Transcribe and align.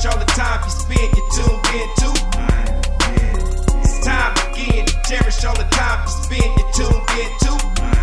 cherish 0.00 0.14
all 0.14 0.18
the 0.18 0.32
time 0.32 0.60
you 0.64 0.70
spend. 0.70 1.16
You 1.16 1.24
tuned 1.32 1.66
in 1.76 1.88
to. 2.00 2.08
It's 3.80 4.04
time 4.04 4.32
again 4.50 4.86
to 4.86 4.94
cherish 5.06 5.44
all 5.44 5.54
the 5.54 5.68
time 5.70 6.06
you 6.06 6.12
spend. 6.24 6.50
You 6.56 6.64
tuned 6.72 7.10
in 7.20 7.30
to. 7.44 7.52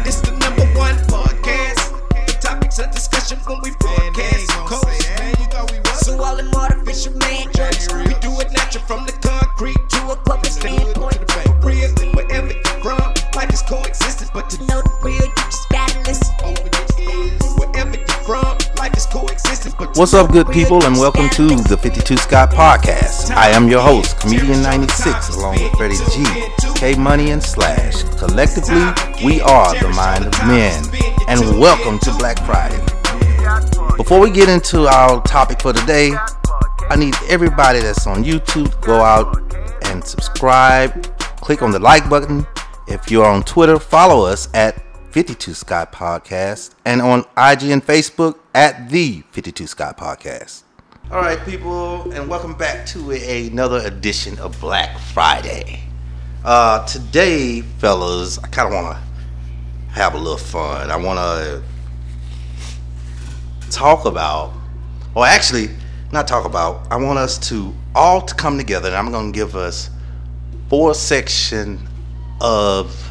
It's 0.05 0.21
the 0.21 0.31
number 0.37 0.65
one 0.77 0.95
podcast. 1.07 1.93
The 2.27 2.37
topics 2.39 2.79
of 2.79 2.91
discussion 2.91 3.39
when 3.45 3.61
we 3.63 3.71
broadcast. 3.79 4.49
Coast. 4.67 6.05
So 6.05 6.23
all 6.23 6.35
them 6.35 6.53
artificial 6.53 7.13
man 7.17 7.47
What's 19.97 20.13
up, 20.13 20.31
good 20.31 20.47
people, 20.49 20.85
and 20.85 20.95
welcome 20.95 21.27
to 21.29 21.47
the 21.47 21.75
52 21.75 22.17
Scott 22.17 22.51
Podcast. 22.51 23.31
I 23.31 23.47
am 23.47 23.67
your 23.67 23.81
host, 23.81 24.19
Comedian 24.19 24.61
96, 24.61 25.35
along 25.35 25.53
with 25.53 25.71
Freddie 25.71 25.95
G, 26.11 26.23
K 26.75 26.93
Money, 26.93 27.31
and 27.31 27.41
Slash. 27.41 28.03
Collectively, 28.19 28.93
we 29.25 29.41
are 29.41 29.73
the 29.81 29.89
mind 29.95 30.27
of 30.27 30.33
men, 30.45 30.83
and 31.27 31.59
welcome 31.59 31.97
to 31.97 32.11
Black 32.19 32.37
Friday. 32.45 32.77
Before 33.97 34.19
we 34.19 34.29
get 34.29 34.49
into 34.49 34.87
our 34.87 35.19
topic 35.23 35.63
for 35.63 35.73
today, 35.73 36.11
I 36.91 36.95
need 36.95 37.15
everybody 37.27 37.79
that's 37.79 38.05
on 38.05 38.23
YouTube 38.23 38.79
go 38.81 39.01
out 39.01 39.41
and 39.87 40.05
subscribe. 40.05 41.11
Click 41.41 41.63
on 41.63 41.71
the 41.71 41.79
like 41.79 42.07
button. 42.07 42.45
If 42.87 43.09
you're 43.09 43.25
on 43.25 43.41
Twitter, 43.41 43.79
follow 43.79 44.27
us 44.27 44.47
at 44.53 44.86
52 45.11 45.53
Scott 45.53 45.91
Podcast 45.91 46.75
and 46.85 47.01
on 47.01 47.21
IG 47.37 47.69
and 47.71 47.85
Facebook 47.85 48.37
at 48.53 48.89
the 48.89 49.23
52 49.31 49.67
Scott 49.67 49.97
Podcast. 49.97 50.63
All 51.11 51.21
right, 51.21 51.39
people, 51.45 52.11
and 52.11 52.29
welcome 52.29 52.53
back 52.53 52.85
to 52.87 53.11
another 53.11 53.79
edition 53.85 54.37
of 54.39 54.59
Black 54.59 54.99
Friday. 54.99 55.81
Uh, 56.43 56.85
today, 56.85 57.61
fellas, 57.61 58.37
I 58.39 58.47
kind 58.47 58.67
of 58.67 58.73
want 58.73 58.97
to 58.97 59.93
have 59.93 60.13
a 60.13 60.17
little 60.17 60.37
fun. 60.37 60.91
I 60.91 60.97
want 60.97 61.19
to 61.19 61.63
talk 63.71 64.05
about, 64.05 64.53
or 65.15 65.25
actually, 65.25 65.69
not 66.11 66.27
talk 66.27 66.45
about. 66.45 66.85
I 66.91 66.97
want 66.97 67.19
us 67.19 67.37
to 67.49 67.73
all 67.95 68.21
to 68.21 68.35
come 68.35 68.57
together, 68.57 68.89
and 68.89 68.97
I'm 68.97 69.11
going 69.11 69.31
to 69.31 69.37
give 69.37 69.55
us 69.55 69.89
four 70.69 70.93
section 70.93 71.87
of, 72.41 73.06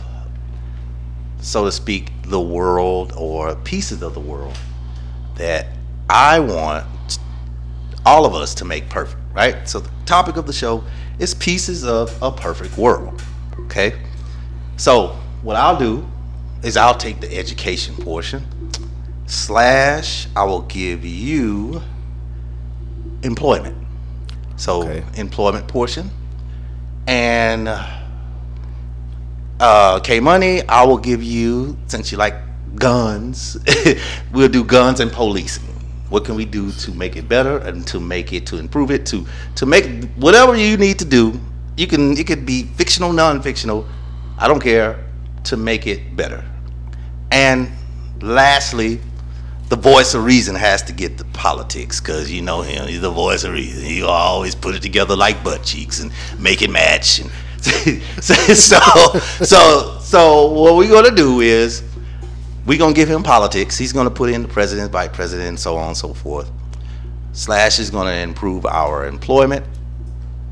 so 1.47 1.65
to 1.65 1.71
speak, 1.71 2.11
the 2.25 2.41
world 2.41 3.13
or 3.17 3.55
pieces 3.55 4.03
of 4.03 4.15
the 4.15 4.21
world 4.21 4.59
that 5.37 5.69
I 6.11 6.41
want 6.41 6.85
all 8.05 8.27
of 8.27 8.35
us 8.35 8.53
to 8.57 8.65
make 8.65 8.89
perfect. 8.89 9.23
Right. 9.33 9.69
So 9.69 9.79
the 9.79 9.91
topic 10.07 10.37
of 10.37 10.49
the 10.49 10.53
show 10.53 10.83
is 11.21 11.35
pieces 11.35 11.85
of 11.85 12.13
a 12.21 12.33
perfect 12.33 12.77
world. 12.77 13.23
Okay. 13.67 13.95
So 14.77 15.17
what 15.43 15.55
I'll 15.55 15.79
do 15.79 16.05
is 16.65 16.77
I'll 16.77 16.97
take 16.97 17.21
the 17.21 17.33
education 17.39 17.95
portion 17.95 18.45
slash 19.27 20.27
I 20.35 20.43
will 20.43 20.63
give 20.63 21.05
you 21.05 21.81
employment. 23.23 23.77
So 24.57 24.83
Okay. 24.83 25.05
employment 25.15 25.69
portion 25.69 26.11
and 27.07 27.69
uh 29.61 30.01
K 30.01 30.21
Money, 30.21 30.63
I 30.69 30.85
will 30.85 30.99
give 30.99 31.23
you 31.23 31.77
since 31.87 32.13
you 32.13 32.19
like 32.19 32.35
guns, 32.75 33.57
we'll 34.33 34.49
do 34.49 34.65
guns 34.65 35.01
and 35.01 35.11
policing. 35.11 35.65
What 36.09 36.25
can 36.25 36.37
we 36.37 36.45
do 36.45 36.71
to 36.71 36.93
make 36.93 37.17
it 37.17 37.29
better 37.29 37.59
and 37.59 37.87
to 37.89 37.99
make 37.99 38.33
it 38.33 38.47
to 38.47 38.59
improve 38.59 38.91
it 38.91 39.07
to 39.07 39.27
to 39.57 39.67
make 39.67 40.05
whatever 40.15 40.55
you 40.57 40.77
need 40.77 40.99
to 41.01 41.05
do. 41.05 41.41
You 41.77 41.87
can 41.87 42.17
it 42.17 42.27
could 42.27 42.47
be 42.47 42.65
fictional, 42.65 43.13
non-fictional. 43.13 43.87
I 44.39 44.47
don't 44.49 44.61
care 44.61 45.05
to 45.45 45.57
make 45.57 45.87
it 45.87 46.17
better. 46.17 46.45
And 47.33 47.71
lastly, 48.21 49.01
the 49.69 49.77
voice 49.77 50.15
of 50.15 50.25
reason 50.25 50.55
has 50.55 50.83
to 50.83 50.93
get 50.93 51.19
the 51.19 51.25
politics 51.27 52.01
because 52.01 52.31
you 52.31 52.41
know 52.41 52.63
him. 52.63 52.87
He's 52.87 53.01
the 53.01 53.11
voice 53.11 53.43
of 53.43 53.53
reason. 53.53 53.85
He 53.85 54.03
always 54.03 54.55
put 54.55 54.75
it 54.77 54.83
together 54.83 55.17
like 55.17 55.43
butt 55.43 55.65
cheeks 55.65 56.01
and 56.01 56.13
make 56.39 56.63
it 56.63 56.71
match. 56.71 57.19
And 57.19 57.31
so, 58.21 58.35
so, 59.45 59.99
so 60.01 60.51
what 60.53 60.77
we're 60.77 60.91
gonna 60.91 61.15
do 61.15 61.41
is 61.41 61.83
we're 62.67 62.79
gonna 62.79 62.95
give 62.95 63.09
him 63.09 63.23
politics. 63.23 63.79
He's 63.79 63.93
gonna 63.93 64.11
put 64.11 64.31
in 64.31 64.43
the 64.43 64.49
president, 64.49 64.93
vice 64.93 65.11
president, 65.13 65.49
and 65.49 65.61
so 65.61 65.77
on 65.77 65.89
and 65.89 65.97
so 65.97 66.13
forth. 66.13 66.51
Slash 67.33 67.79
is 67.79 67.91
gonna 67.91 68.23
improve 68.23 68.67
our 68.67 69.07
employment. 69.07 69.65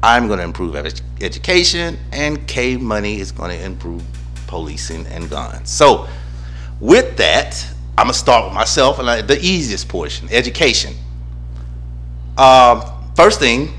I'm 0.03 0.29
gonna 0.29 0.43
improve 0.45 0.77
ed- 0.77 1.01
education, 1.21 1.99
and 2.13 2.47
K 2.47 2.77
Money 2.77 3.21
is 3.21 3.33
gonna 3.33 3.55
improve 3.55 4.03
policing 4.47 5.07
and 5.09 5.29
guns. 5.29 5.71
So 5.71 6.07
with 6.79 7.17
that, 7.17 7.67
I'm 7.99 8.05
gonna 8.05 8.15
start 8.15 8.45
with 8.45 8.55
myself 8.55 8.99
and 8.99 9.11
I, 9.11 9.23
the 9.23 9.39
easiest 9.41 9.89
portion, 9.89 10.29
education. 10.31 10.95
Um, 12.39 12.83
first 13.17 13.41
thing 13.41 13.73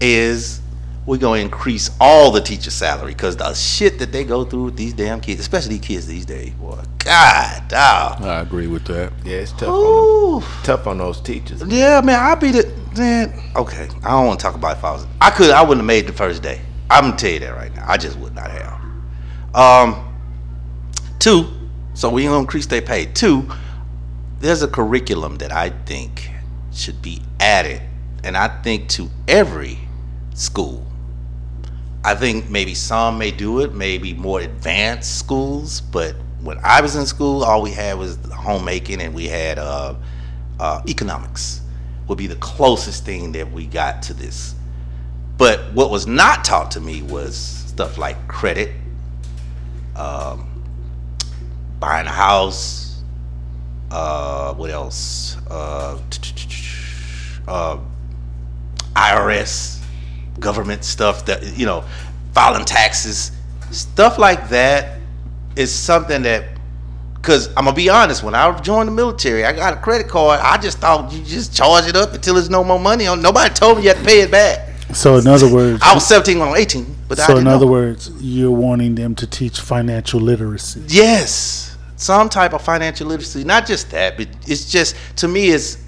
is 0.00 0.61
we're 1.04 1.18
gonna 1.18 1.40
increase 1.40 1.90
all 2.00 2.30
the 2.30 2.40
teacher 2.40 2.70
salary 2.70 3.12
because 3.12 3.36
the 3.36 3.52
shit 3.54 3.98
that 3.98 4.12
they 4.12 4.22
go 4.24 4.44
through 4.44 4.64
with 4.64 4.76
these 4.76 4.92
damn 4.92 5.20
kids, 5.20 5.40
especially 5.40 5.78
these 5.78 5.86
kids 5.86 6.06
these 6.06 6.24
days, 6.24 6.50
boy. 6.54 6.80
God, 6.98 7.68
dog. 7.68 8.22
I 8.22 8.40
agree 8.40 8.68
with 8.68 8.84
that. 8.84 9.12
Yeah, 9.24 9.38
it's 9.38 9.52
tough 9.52 9.68
on 9.68 9.74
Ooh. 9.74 10.40
them. 10.40 10.48
tough 10.62 10.86
on 10.86 10.98
those 10.98 11.20
teachers. 11.20 11.62
Yeah, 11.66 12.00
man, 12.02 12.20
I'll 12.20 12.36
be 12.36 12.52
the 12.52 12.72
man. 12.96 13.32
Okay, 13.56 13.88
I 14.04 14.10
don't 14.10 14.26
want 14.26 14.38
to 14.38 14.42
talk 14.44 14.54
about 14.54 14.76
if 14.76 14.84
I 14.84 14.92
was. 14.92 15.06
I 15.20 15.30
could. 15.30 15.50
I 15.50 15.62
wouldn't 15.62 15.78
have 15.78 15.86
made 15.86 16.06
the 16.06 16.12
first 16.12 16.42
day. 16.42 16.60
I'm 16.88 17.04
gonna 17.04 17.16
tell 17.16 17.30
you 17.30 17.40
that 17.40 17.54
right 17.54 17.74
now. 17.74 17.84
I 17.88 17.96
just 17.96 18.18
would 18.18 18.34
not 18.34 18.50
have. 18.50 18.80
Um, 19.54 20.14
two. 21.18 21.48
So 21.94 22.10
we 22.10 22.24
gonna 22.24 22.38
increase 22.38 22.66
their 22.66 22.82
pay. 22.82 23.06
Two. 23.06 23.48
There's 24.38 24.62
a 24.62 24.68
curriculum 24.68 25.36
that 25.38 25.52
I 25.52 25.70
think 25.70 26.30
should 26.72 27.02
be 27.02 27.22
added, 27.40 27.82
and 28.22 28.36
I 28.36 28.48
think 28.62 28.88
to 28.90 29.08
every 29.26 29.78
school. 30.34 30.86
I 32.04 32.14
think 32.14 32.50
maybe 32.50 32.74
some 32.74 33.18
may 33.18 33.30
do 33.30 33.60
it, 33.60 33.74
maybe 33.74 34.12
more 34.12 34.40
advanced 34.40 35.18
schools, 35.18 35.80
but 35.80 36.16
when 36.40 36.58
I 36.64 36.80
was 36.80 36.96
in 36.96 37.06
school, 37.06 37.44
all 37.44 37.62
we 37.62 37.70
had 37.70 37.96
was 37.96 38.18
homemaking 38.34 39.00
and 39.00 39.14
we 39.14 39.28
had 39.28 39.58
uh, 39.58 39.94
uh, 40.58 40.82
economics 40.88 41.60
would 42.08 42.18
be 42.18 42.26
the 42.26 42.36
closest 42.36 43.04
thing 43.04 43.32
that 43.32 43.52
we 43.52 43.66
got 43.66 44.02
to 44.02 44.14
this. 44.14 44.54
But 45.38 45.72
what 45.72 45.90
was 45.90 46.06
not 46.06 46.44
taught 46.44 46.72
to 46.72 46.80
me 46.80 47.02
was 47.02 47.36
stuff 47.36 47.98
like 47.98 48.28
credit, 48.28 48.70
um, 49.96 50.48
buying 51.78 52.06
a 52.06 52.10
house, 52.10 53.02
uh, 53.90 54.54
what 54.54 54.70
else? 54.70 55.36
Uh, 55.48 55.98
uh, 57.48 57.78
IRS, 58.94 59.81
government 60.38 60.84
stuff 60.84 61.24
that 61.26 61.56
you 61.56 61.66
know, 61.66 61.84
filing 62.32 62.64
taxes, 62.64 63.32
stuff 63.70 64.18
like 64.18 64.48
that 64.50 64.98
is 65.56 65.72
something 65.72 66.22
that. 66.22 66.44
Cause 67.22 67.46
I'm 67.50 67.66
gonna 67.66 67.76
be 67.76 67.88
honest, 67.88 68.24
when 68.24 68.34
I 68.34 68.58
joined 68.62 68.88
the 68.88 68.92
military, 68.92 69.44
I 69.44 69.52
got 69.52 69.74
a 69.74 69.76
credit 69.76 70.08
card. 70.08 70.40
I 70.40 70.58
just 70.58 70.78
thought 70.78 71.12
you 71.12 71.22
just 71.22 71.54
charge 71.54 71.86
it 71.86 71.94
up 71.94 72.14
until 72.14 72.34
there's 72.34 72.50
no 72.50 72.64
more 72.64 72.80
money 72.80 73.06
on. 73.06 73.22
Nobody 73.22 73.54
told 73.54 73.76
me 73.76 73.84
you 73.84 73.90
had 73.90 73.98
to 73.98 74.04
pay 74.04 74.22
it 74.22 74.30
back. 74.32 74.72
So 74.92 75.16
in 75.16 75.26
other 75.26 75.52
words, 75.52 75.80
I 75.82 75.94
was 75.94 76.06
17 76.06 76.38
when 76.38 76.48
I 76.48 76.50
was 76.50 76.60
18, 76.60 76.96
but 77.08 77.20
I 77.20 77.26
so 77.26 77.36
in 77.36 77.46
other 77.46 77.64
know. 77.64 77.72
words, 77.72 78.10
you're 78.20 78.50
wanting 78.50 78.94
them 78.94 79.14
to 79.16 79.26
teach 79.26 79.60
financial 79.60 80.20
literacy. 80.20 80.82
Yes, 80.88 81.76
some 81.96 82.28
type 82.28 82.52
of 82.52 82.62
financial 82.62 83.06
literacy. 83.06 83.44
Not 83.44 83.66
just 83.66 83.90
that, 83.92 84.16
but 84.16 84.28
it's 84.46 84.70
just 84.70 84.96
to 85.16 85.28
me, 85.28 85.50
it's 85.50 85.78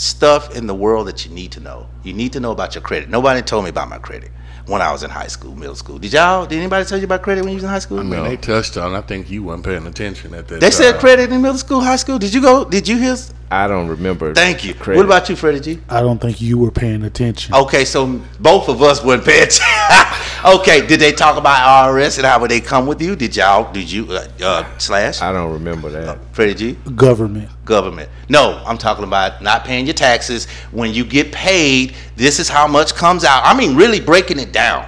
stuff 0.00 0.56
in 0.56 0.66
the 0.66 0.74
world 0.74 1.08
that 1.08 1.24
you 1.24 1.32
need 1.32 1.52
to 1.52 1.60
know. 1.60 1.88
You 2.02 2.12
need 2.12 2.32
to 2.34 2.40
know 2.40 2.52
about 2.52 2.74
your 2.74 2.82
credit. 2.82 3.08
Nobody 3.08 3.42
told 3.42 3.64
me 3.64 3.70
about 3.70 3.88
my 3.88 3.98
credit 3.98 4.30
when 4.66 4.82
I 4.82 4.92
was 4.92 5.02
in 5.02 5.10
high 5.10 5.26
school, 5.26 5.54
middle 5.54 5.74
school. 5.74 5.98
Did 5.98 6.12
y'all? 6.12 6.46
Did 6.46 6.58
anybody 6.58 6.84
tell 6.84 6.98
you 6.98 7.04
about 7.04 7.22
credit 7.22 7.42
when 7.42 7.50
you 7.50 7.56
was 7.56 7.64
in 7.64 7.70
high 7.70 7.78
school? 7.78 8.00
I 8.00 8.02
mean, 8.02 8.22
they 8.24 8.36
touched 8.36 8.76
on. 8.76 8.94
I 8.94 9.00
think 9.00 9.30
you 9.30 9.42
weren't 9.42 9.64
paying 9.64 9.86
attention 9.86 10.34
at 10.34 10.48
that. 10.48 10.60
They 10.60 10.70
said 10.70 10.98
credit 11.00 11.32
in 11.32 11.42
middle 11.42 11.58
school, 11.58 11.80
high 11.80 11.96
school. 11.96 12.18
Did 12.18 12.34
you 12.34 12.42
go? 12.42 12.64
Did 12.64 12.86
you 12.86 12.98
hear? 12.98 13.16
I 13.50 13.66
don't 13.66 13.88
remember. 13.88 14.34
Thank 14.34 14.64
you. 14.64 14.74
Credit. 14.74 14.98
What 14.98 15.06
about 15.06 15.28
you, 15.30 15.36
Freddie 15.36 15.60
G? 15.60 15.80
I 15.88 16.00
don't 16.02 16.20
think 16.20 16.40
you 16.40 16.58
were 16.58 16.70
paying 16.70 17.02
attention. 17.02 17.54
Okay, 17.54 17.84
so 17.86 18.20
both 18.38 18.68
of 18.68 18.82
us 18.82 19.02
weren't 19.02 19.24
pay 19.24 19.38
attention. 19.38 19.64
okay, 20.44 20.86
did 20.86 21.00
they 21.00 21.12
talk 21.12 21.36
about 21.36 21.88
IRS 21.88 22.18
and 22.18 22.26
how 22.26 22.40
would 22.40 22.50
they 22.50 22.60
come 22.60 22.86
with 22.86 23.00
you? 23.02 23.16
Did 23.16 23.34
y'all? 23.36 23.72
Did 23.72 23.90
you? 23.90 24.06
Uh, 24.10 24.26
uh, 24.42 24.78
slash 24.78 25.20
I 25.22 25.32
don't 25.32 25.52
remember 25.52 25.88
that. 25.90 26.18
Freddie 26.32 26.54
G. 26.54 26.72
Government. 26.94 27.48
government. 27.64 28.08
No, 28.28 28.62
I'm 28.66 28.78
talking 28.78 29.04
about 29.04 29.42
not 29.42 29.64
paying 29.64 29.86
your 29.86 29.94
taxes. 29.94 30.46
When 30.70 30.92
you 30.92 31.04
get 31.04 31.32
paid, 31.32 31.94
this 32.16 32.38
is 32.38 32.48
how 32.48 32.66
much 32.66 32.94
comes 32.94 33.24
out. 33.24 33.42
I 33.44 33.56
mean, 33.56 33.76
really 33.76 34.00
breaking 34.00 34.38
it 34.38 34.52
down. 34.52 34.86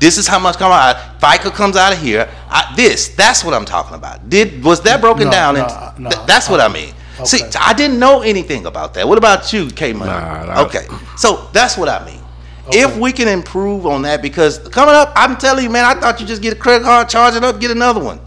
This 0.00 0.18
is 0.18 0.26
how 0.26 0.38
much 0.38 0.56
comes 0.58 0.74
out. 0.74 1.20
FICA 1.20 1.52
comes 1.54 1.76
out 1.76 1.92
of 1.92 2.00
here. 2.00 2.28
I, 2.48 2.72
this, 2.76 3.08
that's 3.08 3.44
what 3.44 3.54
I'm 3.54 3.64
talking 3.64 3.94
about. 3.96 4.28
Did 4.28 4.62
was 4.62 4.82
that 4.82 5.00
broken 5.00 5.26
No, 5.26 5.30
down? 5.30 5.54
no, 5.54 5.64
and 5.64 5.98
no, 6.04 6.10
th- 6.10 6.26
that's 6.26 6.48
what 6.50 6.60
I 6.60 6.68
mean. 6.68 6.92
Okay. 7.14 7.24
See, 7.24 7.42
I 7.60 7.72
didn't 7.74 7.98
know 8.00 8.22
anything 8.22 8.66
about 8.66 8.92
that. 8.94 9.06
What 9.08 9.18
about 9.18 9.52
you, 9.52 9.68
K 9.70 9.92
Money? 9.92 10.10
Nah, 10.10 10.44
nah. 10.46 10.62
okay, 10.64 10.86
so 11.16 11.48
that's 11.52 11.78
what 11.78 11.88
I 11.88 12.04
mean. 12.04 12.20
Okay. 12.68 12.80
If 12.80 12.96
we 12.96 13.12
can 13.12 13.28
improve 13.28 13.84
on 13.86 14.02
that, 14.02 14.22
because 14.22 14.58
coming 14.70 14.94
up, 14.94 15.12
I'm 15.16 15.36
telling 15.36 15.64
you, 15.64 15.70
man, 15.70 15.84
I 15.84 16.00
thought 16.00 16.20
you 16.20 16.26
just 16.26 16.40
get 16.40 16.54
a 16.54 16.56
credit 16.56 16.84
card, 16.84 17.08
charge 17.10 17.34
it 17.34 17.44
up, 17.44 17.60
get 17.60 17.70
another 17.70 18.02
one. 18.02 18.20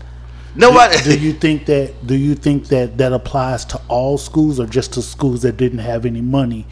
Nobody. 0.56 0.98
do 1.04 1.18
you 1.18 1.34
think 1.34 1.66
that 1.68 2.06
do 2.06 2.16
you 2.16 2.34
think 2.36 2.68
that 2.68 2.98
that 2.98 3.14
applies 3.14 3.64
to 3.66 3.82
all 3.88 4.18
schools 4.18 4.60
or 4.60 4.66
just 4.66 4.94
to 4.94 5.02
schools 5.02 5.42
that 5.44 5.58
didn't 5.58 5.80
have 5.80 6.06
any 6.06 6.22
money 6.22 6.66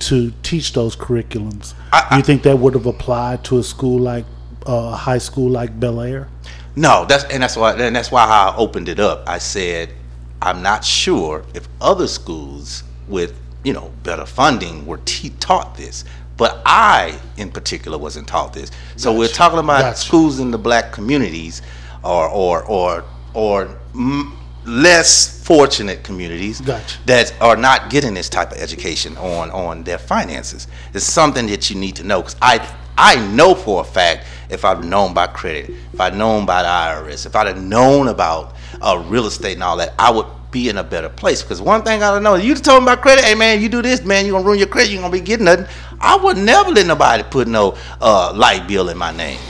to 0.00 0.32
teach 0.42 0.72
those 0.72 0.96
curriculums? 0.96 1.74
I- 1.92 2.06
do 2.10 2.16
you 2.16 2.22
think 2.22 2.42
that 2.42 2.58
would 2.58 2.74
have 2.74 2.86
applied 2.86 3.44
to 3.44 3.58
a 3.58 3.62
school 3.62 3.98
like 3.98 4.24
uh, 4.66 4.90
a 4.92 4.96
high 4.96 5.18
school 5.18 5.50
like 5.50 5.78
Bellaire? 5.78 6.28
No, 6.76 7.04
that's 7.06 7.24
and 7.24 7.42
that's 7.42 7.56
why 7.56 7.74
and 7.74 7.94
that's 7.96 8.10
why 8.10 8.24
I 8.24 8.54
opened 8.56 8.88
it 8.88 9.00
up. 9.00 9.28
I 9.28 9.38
said 9.38 9.92
I'm 10.40 10.62
not 10.62 10.84
sure 10.84 11.44
if 11.54 11.68
other 11.80 12.06
schools 12.06 12.84
with 13.08 13.34
you 13.64 13.72
know 13.72 13.92
better 14.02 14.26
funding 14.26 14.86
were 14.86 14.98
te- 15.04 15.30
taught 15.40 15.76
this, 15.76 16.04
but 16.38 16.62
I 16.64 17.18
in 17.36 17.50
particular 17.50 17.98
wasn't 17.98 18.26
taught 18.28 18.54
this. 18.54 18.70
So 18.96 19.12
we're 19.12 19.28
talking 19.28 19.58
about 19.58 19.80
Gotcha. 19.80 19.98
schools 19.98 20.40
in 20.40 20.50
the 20.50 20.58
black 20.58 20.92
communities, 20.92 21.60
or 22.02 22.28
or 22.28 22.64
or 22.64 23.04
or 23.34 23.76
mm, 23.92 24.32
less 24.64 25.44
fortunate 25.44 26.04
communities 26.04 26.60
Gotcha. 26.60 26.98
that 27.06 27.34
are 27.40 27.56
not 27.56 27.90
getting 27.90 28.14
this 28.14 28.28
type 28.28 28.52
of 28.52 28.58
education 28.58 29.16
on 29.18 29.50
on 29.50 29.82
their 29.82 29.98
finances. 29.98 30.68
It's 30.94 31.04
something 31.04 31.46
that 31.48 31.68
you 31.68 31.76
need 31.76 31.96
to 31.96 32.04
know 32.04 32.22
because 32.22 32.36
I 32.40 32.66
I 32.96 33.16
know 33.34 33.54
for 33.54 33.82
a 33.82 33.84
fact 33.84 34.26
if 34.48 34.64
I'd 34.64 34.84
known 34.84 35.10
about 35.10 35.34
credit, 35.34 35.70
if 35.92 36.00
I'd 36.00 36.16
known 36.16 36.44
about 36.44 36.62
the 36.62 37.10
IRS, 37.10 37.26
if 37.26 37.36
I'd 37.36 37.46
have 37.48 37.62
known 37.62 38.08
about 38.08 38.54
uh, 38.80 39.04
real 39.08 39.26
estate 39.26 39.54
and 39.54 39.62
all 39.62 39.76
that, 39.76 39.94
I 39.98 40.10
would 40.10 40.26
be 40.50 40.68
in 40.68 40.78
a 40.78 40.84
better 40.84 41.08
place. 41.08 41.42
Because 41.42 41.60
one 41.60 41.82
thing 41.82 42.02
I 42.02 42.10
don't 42.10 42.22
know, 42.22 42.34
you 42.34 42.54
told 42.54 42.84
me 42.84 42.90
about 42.90 43.02
credit, 43.02 43.24
hey 43.24 43.34
man, 43.34 43.60
you 43.60 43.68
do 43.68 43.82
this, 43.82 44.04
man, 44.04 44.24
you're 44.24 44.34
gonna 44.34 44.46
ruin 44.46 44.58
your 44.58 44.68
credit, 44.68 44.90
you're 44.90 45.00
gonna 45.00 45.12
be 45.12 45.20
getting 45.20 45.44
nothing. 45.44 45.66
I 46.00 46.16
would 46.16 46.36
never 46.36 46.70
let 46.70 46.86
nobody 46.86 47.22
put 47.22 47.48
no 47.48 47.76
uh, 48.00 48.32
light 48.34 48.66
bill 48.66 48.88
in 48.88 48.96
my 48.96 49.12
name. 49.12 49.40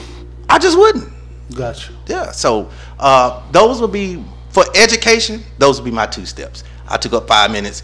I 0.48 0.58
just 0.58 0.78
wouldn't. 0.78 1.12
Gotcha. 1.54 1.92
Yeah. 2.06 2.30
So 2.30 2.70
uh, 2.98 3.42
those 3.52 3.80
would 3.80 3.92
be 3.92 4.24
for 4.50 4.64
education. 4.74 5.42
Those 5.58 5.80
would 5.80 5.84
be 5.84 5.94
my 5.94 6.06
two 6.06 6.26
steps. 6.26 6.64
I 6.88 6.96
took 6.96 7.12
up 7.12 7.28
five 7.28 7.50
minutes. 7.50 7.82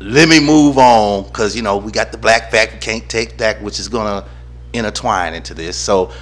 Let 0.00 0.28
me 0.28 0.40
move 0.40 0.78
on 0.78 1.24
because 1.24 1.54
you 1.54 1.62
know 1.62 1.76
we 1.76 1.92
got 1.92 2.12
the 2.12 2.18
black 2.18 2.50
fact. 2.50 2.72
We 2.74 2.78
can't 2.78 3.08
take 3.08 3.38
that, 3.38 3.62
which 3.62 3.78
is 3.78 3.88
gonna 3.88 4.28
intertwine 4.72 5.34
into 5.34 5.54
this. 5.54 5.76
So 5.76 6.12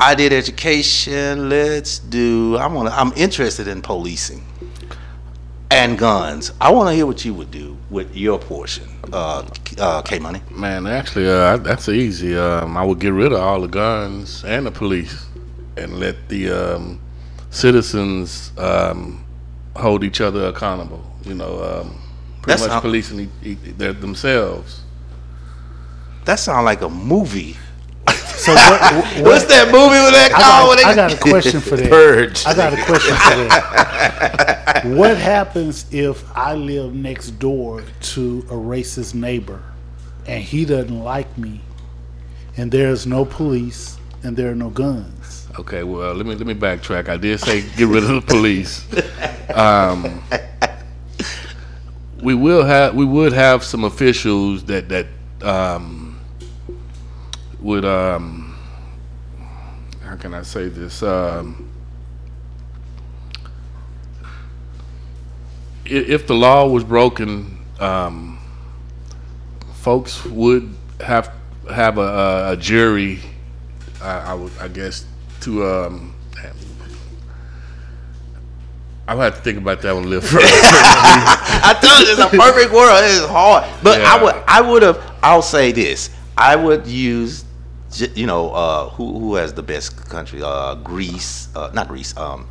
I 0.00 0.14
did 0.14 0.32
education. 0.32 1.48
Let's 1.48 1.98
do. 1.98 2.56
I'm 2.58 2.74
gonna. 2.74 2.90
I'm 2.90 3.12
interested 3.14 3.68
in 3.68 3.82
policing 3.82 4.44
and 5.70 5.98
guns. 5.98 6.52
I 6.60 6.70
want 6.70 6.88
to 6.88 6.94
hear 6.94 7.06
what 7.06 7.24
you 7.24 7.34
would 7.34 7.50
do 7.50 7.76
with 7.90 8.14
your 8.16 8.38
portion, 8.38 8.88
uh, 9.12 9.46
uh, 9.78 10.02
K 10.02 10.18
Money. 10.18 10.40
Man, 10.50 10.86
actually, 10.86 11.28
uh, 11.28 11.56
that's 11.58 11.88
easy. 11.88 12.36
Um, 12.36 12.76
I 12.76 12.84
would 12.84 12.98
get 12.98 13.12
rid 13.12 13.32
of 13.32 13.40
all 13.40 13.60
the 13.60 13.68
guns 13.68 14.44
and 14.44 14.66
the 14.66 14.70
police, 14.70 15.26
and 15.76 15.98
let 15.98 16.28
the 16.28 16.50
um, 16.50 17.00
citizens 17.50 18.52
um, 18.58 19.24
hold 19.76 20.04
each 20.04 20.20
other 20.20 20.46
accountable. 20.46 21.04
You 21.24 21.34
know, 21.34 21.62
um, 21.62 22.00
pretty 22.42 22.60
That's 22.60 22.72
much 22.72 22.82
policing 22.82 23.30
e- 23.42 23.56
e- 23.64 23.72
themselves. 23.92 24.82
That 26.24 26.38
sounds 26.38 26.64
like 26.64 26.82
a 26.82 26.88
movie. 26.88 27.56
So 28.48 28.54
what, 28.54 28.80
what, 28.80 29.22
What's 29.24 29.44
that 29.44 29.66
movie 29.66 30.00
with 30.00 30.14
that 30.14 30.32
I 30.34 30.38
got, 30.38 30.84
I 30.86 30.94
got 30.94 31.12
a 31.12 31.18
question 31.18 31.60
for 31.60 31.76
that. 31.76 31.90
Purge. 31.90 32.46
I 32.46 32.54
got 32.54 32.72
a 32.72 32.82
question 32.82 33.14
for 33.14 33.34
that. 33.44 34.84
what 34.96 35.18
happens 35.18 35.84
if 35.92 36.24
I 36.34 36.54
live 36.54 36.94
next 36.94 37.32
door 37.32 37.82
to 38.00 38.38
a 38.48 38.54
racist 38.54 39.12
neighbor 39.12 39.62
and 40.26 40.42
he 40.42 40.64
doesn't 40.64 40.98
like 40.98 41.36
me 41.36 41.60
and 42.56 42.72
there's 42.72 43.06
no 43.06 43.26
police 43.26 43.98
and 44.22 44.34
there 44.34 44.50
are 44.50 44.54
no 44.54 44.70
guns? 44.70 45.46
Okay, 45.58 45.82
well, 45.82 46.14
let 46.14 46.24
me 46.24 46.34
let 46.34 46.46
me 46.46 46.54
backtrack. 46.54 47.10
I 47.10 47.18
did 47.18 47.40
say 47.40 47.68
get 47.76 47.88
rid 47.88 48.04
of 48.04 48.10
the 48.10 48.22
police. 48.22 48.86
Um, 49.54 50.22
we 52.22 52.34
will 52.34 52.64
have 52.64 52.94
we 52.94 53.04
would 53.04 53.32
have 53.32 53.62
some 53.62 53.84
officials 53.84 54.64
that 54.64 54.88
that 54.88 55.06
um, 55.42 56.18
would 57.60 57.84
um, 57.84 58.37
can 60.20 60.34
I 60.34 60.42
say 60.42 60.68
this? 60.68 61.02
Um, 61.02 61.70
if 65.84 66.26
the 66.26 66.34
law 66.34 66.66
was 66.68 66.84
broken, 66.84 67.58
um, 67.80 68.38
folks 69.74 70.24
would 70.26 70.74
have 71.00 71.32
have 71.70 71.98
a, 71.98 72.50
a, 72.52 72.56
jury. 72.56 73.20
I, 74.02 74.18
I 74.18 74.34
would, 74.34 74.52
I 74.60 74.68
guess, 74.68 75.06
to 75.40 75.64
um, 75.66 76.14
I 79.08 79.14
would 79.14 79.22
have 79.22 79.36
to 79.36 79.40
think 79.40 79.56
about 79.56 79.80
that 79.80 79.94
one 79.94 80.04
a 80.04 80.06
little 80.06 80.28
further. 80.28 80.44
I 80.44 81.72
told 81.80 82.06
you 82.06 82.12
it's 82.12 82.20
a 82.20 82.28
perfect 82.28 82.70
world. 82.70 83.00
It's 83.04 83.24
hard, 83.24 83.64
but 83.82 84.02
I 84.02 84.22
would, 84.22 84.34
I 84.46 84.60
would 84.60 84.82
have. 84.82 85.18
I'll 85.22 85.40
say 85.40 85.72
this: 85.72 86.10
I 86.36 86.54
would 86.56 86.86
use, 86.86 87.46
you 88.14 88.26
know, 88.26 88.50
uh, 88.50 88.88
who 88.90 89.18
who 89.18 89.34
has 89.36 89.52
the 89.54 89.62
best 89.62 89.96
country? 90.08 90.40
Uh, 90.42 90.74
Greece, 90.76 91.48
uh, 91.56 91.70
not 91.72 91.88
Greece. 91.88 92.16
Um, 92.16 92.46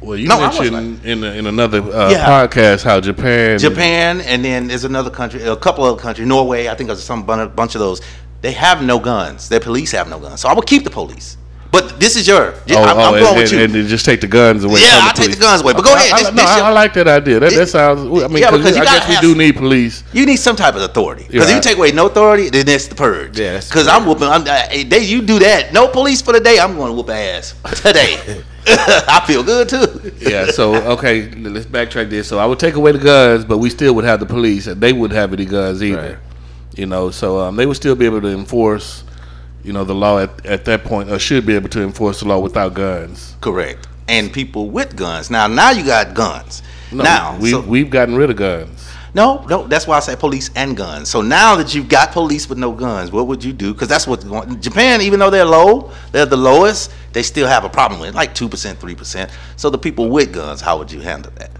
well, 0.00 0.18
you 0.18 0.26
No, 0.28 0.40
mentioned 0.40 1.04
in 1.04 1.22
in 1.24 1.46
another 1.46 1.80
uh, 1.80 2.10
Yeah. 2.10 2.26
podcast 2.26 2.82
how 2.84 3.00
Japan, 3.00 3.58
Japan, 3.58 4.20
and 4.22 4.44
then 4.44 4.66
there's 4.66 4.84
another 4.84 5.10
country, 5.10 5.42
a 5.42 5.56
couple 5.56 5.84
other 5.84 6.00
countries, 6.00 6.26
Norway. 6.26 6.68
I 6.68 6.74
think 6.74 6.88
there's 6.88 7.02
some 7.02 7.22
bunch 7.24 7.74
of 7.74 7.80
those. 7.80 8.00
They 8.40 8.52
have 8.52 8.82
no 8.82 8.98
guns. 8.98 9.48
Their 9.48 9.60
police 9.60 9.92
have 9.92 10.08
no 10.10 10.18
guns. 10.18 10.40
So 10.40 10.48
I 10.48 10.54
would 10.54 10.66
keep 10.66 10.82
the 10.82 10.90
police. 10.90 11.36
But 11.72 11.98
this 11.98 12.16
is 12.16 12.26
your. 12.28 12.52
Oh, 12.52 12.82
I'm, 12.84 12.98
I'm 12.98 12.98
oh, 12.98 13.10
going 13.18 13.26
and, 13.26 13.36
with 13.38 13.52
you. 13.52 13.58
and, 13.64 13.74
and 13.74 13.88
just 13.88 14.04
take 14.04 14.20
the 14.20 14.26
guns 14.26 14.62
away. 14.62 14.80
Yeah, 14.80 15.00
I'll 15.02 15.14
take 15.14 15.30
the 15.30 15.40
guns 15.40 15.62
away, 15.62 15.72
but 15.72 15.82
go 15.82 15.94
I- 15.94 15.96
ahead, 15.96 16.12
I, 16.12 16.18
this- 16.18 16.28
no, 16.28 16.42
this 16.42 16.46
I, 16.46 16.68
I 16.68 16.70
like 16.70 16.92
that 16.92 17.08
idea. 17.08 17.40
That, 17.40 17.52
It- 17.52 17.56
that 17.56 17.68
sounds. 17.68 18.00
I 18.22 18.28
mean, 18.28 18.38
Yeah, 18.42 18.50
'cause 18.50 18.58
because 18.58 18.76
you 18.76 18.82
I 18.82 18.84
guess 18.84 19.08
we 19.08 19.16
do 19.26 19.34
need 19.34 19.56
police. 19.56 20.04
You 20.12 20.26
need 20.26 20.36
some 20.36 20.54
type 20.54 20.74
of 20.74 20.82
authority 20.82 21.26
because 21.30 21.48
if 21.48 21.56
you 21.56 21.62
take 21.62 21.78
away 21.78 21.92
no 21.92 22.06
authority, 22.06 22.50
then 22.50 22.68
it's 22.68 22.88
the 22.88 22.94
purge. 22.94 23.38
Yeah, 23.38 23.58
because 23.58 23.88
I'm 23.88 24.04
whooping. 24.04 24.28
I'm, 24.28 24.44
hey, 24.44 24.84
they, 24.84 25.00
you 25.00 25.22
do 25.22 25.38
that. 25.38 25.72
No 25.72 25.88
police 25.88 26.20
for 26.20 26.32
the 26.32 26.40
day. 26.40 26.58
I'm 26.60 26.76
going 26.76 26.90
to 26.90 26.94
whoop 26.94 27.08
ass 27.08 27.54
today. 27.82 28.44
I 28.66 29.24
feel 29.26 29.42
good 29.42 29.68
too. 29.68 30.12
Yeah. 30.20 30.46
So 30.50 30.74
okay, 30.92 31.30
let's 31.32 31.66
backtrack 31.66 32.10
this. 32.10 32.28
So 32.28 32.38
I 32.38 32.46
would 32.46 32.60
take 32.60 32.74
away 32.74 32.92
the 32.92 32.98
guns, 32.98 33.44
but 33.44 33.58
we 33.58 33.70
still 33.70 33.94
would 33.94 34.04
have 34.04 34.20
the 34.20 34.26
police, 34.26 34.66
and 34.68 34.80
they 34.80 34.92
wouldn't 34.92 35.18
have 35.18 35.32
any 35.32 35.46
guns 35.46 35.82
either. 35.82 35.96
Right. 36.02 36.18
You 36.78 36.86
know, 36.86 37.10
so 37.10 37.38
um, 37.40 37.56
they 37.56 37.66
would 37.66 37.76
still 37.76 37.94
be 37.96 38.04
able 38.06 38.20
to 38.20 38.28
enforce, 38.28 39.04
you 39.62 39.72
know, 39.72 39.84
the 39.84 39.94
law 39.94 40.18
at, 40.18 40.44
at 40.46 40.64
that 40.66 40.84
point, 40.84 41.10
or 41.10 41.18
should 41.18 41.46
be 41.46 41.54
able 41.54 41.68
to 41.70 41.82
enforce 41.82 42.20
the 42.20 42.28
law 42.28 42.38
without 42.38 42.74
guns. 42.74 43.36
Correct. 43.40 43.88
And 44.08 44.32
people 44.32 44.70
with 44.70 44.96
guns. 44.96 45.30
Now, 45.30 45.46
now 45.46 45.70
you 45.70 45.84
got 45.84 46.14
guns. 46.14 46.62
No, 46.90 47.04
now, 47.04 47.38
we 47.38 47.50
so- 47.50 47.60
we've 47.62 47.88
gotten 47.90 48.16
rid 48.16 48.30
of 48.30 48.36
guns. 48.36 48.88
no, 49.14 49.44
no. 49.48 49.66
That's 49.66 49.86
why 49.86 49.96
I 49.96 50.00
say 50.00 50.16
police 50.16 50.50
and 50.56 50.76
guns. 50.76 51.08
So 51.08 51.22
now 51.22 51.54
that 51.56 51.74
you've 51.74 51.88
got 51.88 52.12
police 52.12 52.48
with 52.48 52.58
no 52.58 52.72
guns, 52.72 53.12
what 53.12 53.26
would 53.28 53.42
you 53.44 53.52
do? 53.52 53.72
Because 53.72 53.88
that's 53.88 54.06
what's 54.06 54.24
going. 54.24 54.60
Japan, 54.60 55.00
even 55.00 55.20
though 55.20 55.30
they're 55.30 55.44
low, 55.44 55.92
they're 56.10 56.26
the 56.26 56.36
lowest. 56.36 56.92
They 57.12 57.22
still 57.22 57.46
have 57.46 57.64
a 57.64 57.68
problem 57.68 58.00
with 58.00 58.10
it, 58.10 58.14
like 58.14 58.34
two 58.34 58.48
percent, 58.48 58.78
three 58.78 58.94
percent. 58.94 59.30
So 59.56 59.70
the 59.70 59.78
people 59.78 60.08
with 60.08 60.32
guns, 60.34 60.60
how 60.60 60.76
would 60.78 60.90
you 60.90 61.00
handle 61.00 61.32
that? 61.36 61.50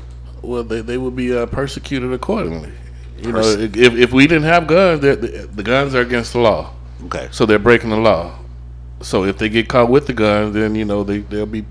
Well, 0.42 0.64
they, 0.64 0.80
they 0.80 0.98
would 0.98 1.14
be 1.14 1.34
uh, 1.36 1.46
persecuted 1.46 2.12
accordingly. 2.12 2.72
You 3.18 3.32
know, 3.32 3.40
if, 3.40 3.76
if 3.76 4.12
we 4.12 4.26
didn't 4.26 4.44
have 4.44 4.66
guns, 4.66 5.00
the, 5.00 5.14
the 5.14 5.62
guns 5.62 5.94
are 5.94 6.00
against 6.00 6.32
the 6.32 6.40
law, 6.40 6.72
Okay. 7.06 7.28
so 7.30 7.46
they're 7.46 7.58
breaking 7.58 7.90
the 7.90 7.96
law. 7.96 8.38
So 9.00 9.24
if 9.24 9.38
they 9.38 9.48
get 9.48 9.68
caught 9.68 9.90
with 9.90 10.06
the 10.06 10.12
guns, 10.12 10.54
then 10.54 10.74
you 10.74 10.84
know 10.84 11.02
they 11.04 11.18
they'll 11.18 11.46
be 11.46 11.64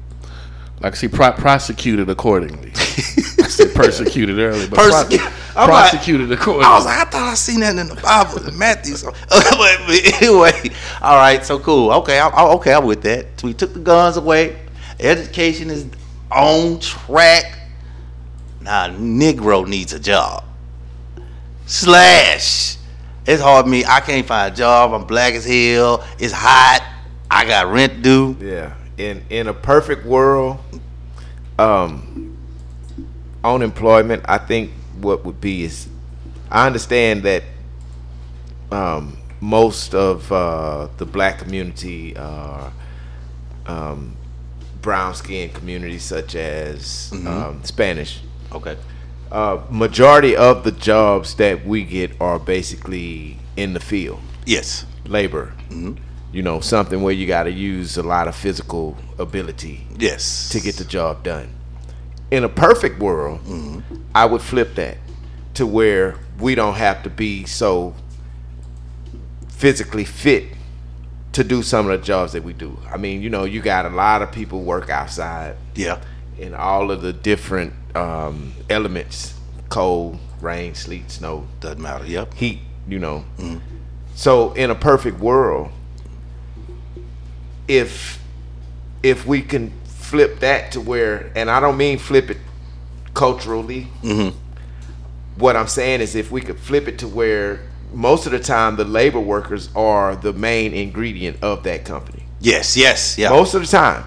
like 0.81 0.95
see 0.95 1.07
pro- 1.07 1.31
prosecuted 1.31 2.09
accordingly. 2.09 2.71
I 2.73 3.47
said 3.47 3.73
persecuted 3.75 4.37
earlier, 4.39 4.67
but 4.67 4.79
pro- 4.79 4.89
Persecu- 4.89 5.55
I'm 5.55 5.69
like- 5.69 5.89
prosecuted 5.91 6.31
accordingly. 6.31 6.65
I 6.65 6.75
was 6.75 6.85
like, 6.85 6.97
I 7.07 7.09
thought 7.09 7.29
I 7.31 7.33
seen 7.35 7.61
that 7.61 7.77
in 7.77 7.87
the 7.87 7.95
Bible, 7.95 8.45
in 8.47 8.57
Matthew. 8.57 8.95
So, 8.95 9.11
but 9.29 10.21
anyway, 10.21 10.51
all 11.01 11.17
right, 11.17 11.43
so 11.45 11.59
cool. 11.59 11.91
Okay, 11.93 12.19
I, 12.19 12.27
I, 12.27 12.53
okay, 12.55 12.73
I'm 12.73 12.85
with 12.85 13.01
that. 13.03 13.27
So 13.39 13.47
we 13.47 13.53
took 13.53 13.73
the 13.73 13.79
guns 13.79 14.17
away. 14.17 14.59
Education 14.99 15.69
is 15.69 15.85
on 16.31 16.79
track. 16.79 17.59
Now, 18.61 18.89
Negro 18.89 19.67
needs 19.67 19.93
a 19.93 19.99
job. 19.99 20.43
Slash. 21.65 22.77
It's 23.25 23.41
hard 23.41 23.65
for 23.65 23.69
me. 23.69 23.85
I 23.85 23.99
can't 23.99 24.25
find 24.25 24.53
a 24.53 24.55
job. 24.55 24.93
I'm 24.93 25.05
black 25.05 25.33
as 25.33 25.45
hell. 25.45 26.03
It's 26.17 26.33
hot. 26.33 26.83
I 27.29 27.45
got 27.45 27.71
rent 27.71 28.01
due. 28.01 28.35
Yeah. 28.41 28.73
In 28.97 29.23
in 29.29 29.47
a 29.47 29.53
perfect 29.53 30.05
world, 30.05 30.59
um, 31.57 32.37
unemployment. 33.43 34.23
I 34.27 34.37
think 34.37 34.71
what 34.99 35.23
would 35.25 35.39
be 35.39 35.63
is, 35.63 35.87
I 36.49 36.67
understand 36.67 37.23
that, 37.23 37.43
um, 38.71 39.17
most 39.39 39.95
of 39.95 40.31
uh, 40.31 40.87
the 40.97 41.05
black 41.05 41.39
community 41.39 42.15
are, 42.17 42.71
um, 43.65 44.15
brown 44.81 45.15
skinned 45.15 45.53
communities 45.53 46.03
such 46.03 46.35
as 46.35 47.11
um, 47.25 47.63
Spanish. 47.63 48.21
Okay. 48.51 48.77
Uh, 49.31 49.61
majority 49.69 50.35
of 50.35 50.63
the 50.63 50.71
jobs 50.71 51.35
that 51.35 51.65
we 51.65 51.83
get 51.83 52.11
are 52.19 52.39
basically 52.39 53.37
in 53.57 53.73
the 53.73 53.79
field, 53.79 54.19
Yes. 54.45 54.85
labor. 55.05 55.53
You 56.33 56.41
know, 56.41 56.59
something 56.61 57.01
where 57.01 57.13
you 57.13 57.27
got 57.27 57.43
to 57.43 57.51
use 57.51 57.97
a 57.97 58.03
lot 58.03 58.27
of 58.27 58.35
physical 58.35 58.97
ability 59.19 59.85
Yes. 59.97 60.49
to 60.49 60.59
get 60.59 60.75
the 60.77 60.85
job 60.85 61.23
done. 61.23 61.49
In 62.29 62.43
a 62.45 62.49
perfect 62.49 62.99
world, 62.99 63.39
I 64.15 64.25
would 64.25 64.41
flip 64.41 64.75
that 64.75 64.97
to 65.55 65.65
where 65.67 66.15
we 66.39 66.55
don't 66.55 66.75
have 66.75 67.03
to 67.03 67.09
be 67.09 67.45
so 67.45 67.93
physically 69.49 70.05
fit 70.05 70.45
to 71.33 71.43
do 71.43 71.61
some 71.61 71.89
of 71.89 71.99
the 71.99 72.05
jobs 72.05 72.33
that 72.33 72.43
we 72.43 72.53
do. 72.53 72.77
I 72.91 72.97
mean, 72.97 73.21
you 73.21 73.29
know, 73.29 73.43
you 73.45 73.61
got 73.61 73.85
a 73.85 73.89
lot 73.89 74.21
of 74.21 74.31
people 74.31 74.61
work 74.63 74.89
outside 74.89 75.55
Yeah. 75.75 75.99
In 76.37 76.53
all 76.53 76.91
of 76.91 77.01
the 77.01 77.13
different 77.13 77.73
um, 77.95 78.53
elements 78.69 79.33
cold, 79.69 80.19
rain, 80.41 80.75
sleet, 80.75 81.09
snow, 81.09 81.47
Doesn't 81.61 81.81
matter. 81.81 82.05
Yep. 82.05 82.33
heat, 82.33 82.59
you 82.87 82.99
know. 82.99 83.23
So 84.15 84.51
in 84.53 84.69
a 84.69 84.75
perfect 84.75 85.19
world, 85.19 85.71
if 87.67 88.21
if 89.03 89.25
we 89.25 89.41
can 89.41 89.71
flip 89.85 90.39
that 90.41 90.73
to 90.73 90.81
where, 90.81 91.31
and 91.35 91.49
I 91.49 91.59
don't 91.59 91.77
mean 91.77 91.97
flip 91.97 92.29
it 92.29 92.37
culturally. 93.13 93.87
What 95.37 95.55
I'm 95.55 95.67
saying 95.67 96.01
is, 96.01 96.15
if 96.15 96.29
we 96.31 96.41
could 96.41 96.59
flip 96.59 96.87
it 96.87 96.99
to 96.99 97.07
where 97.07 97.61
most 97.93 98.25
of 98.25 98.31
the 98.33 98.39
time 98.39 98.75
the 98.75 98.83
labor 98.85 99.19
workers 99.19 99.69
are 99.75 100.15
the 100.15 100.33
main 100.33 100.73
ingredient 100.73 101.37
of 101.41 101.63
that 101.63 101.85
company, 101.85 102.23
Yes. 102.41 102.75
Yes. 102.75 103.17
Yeah. 103.17 103.29
most 103.29 103.53
of 103.53 103.61
the 103.61 103.67
time, 103.67 104.03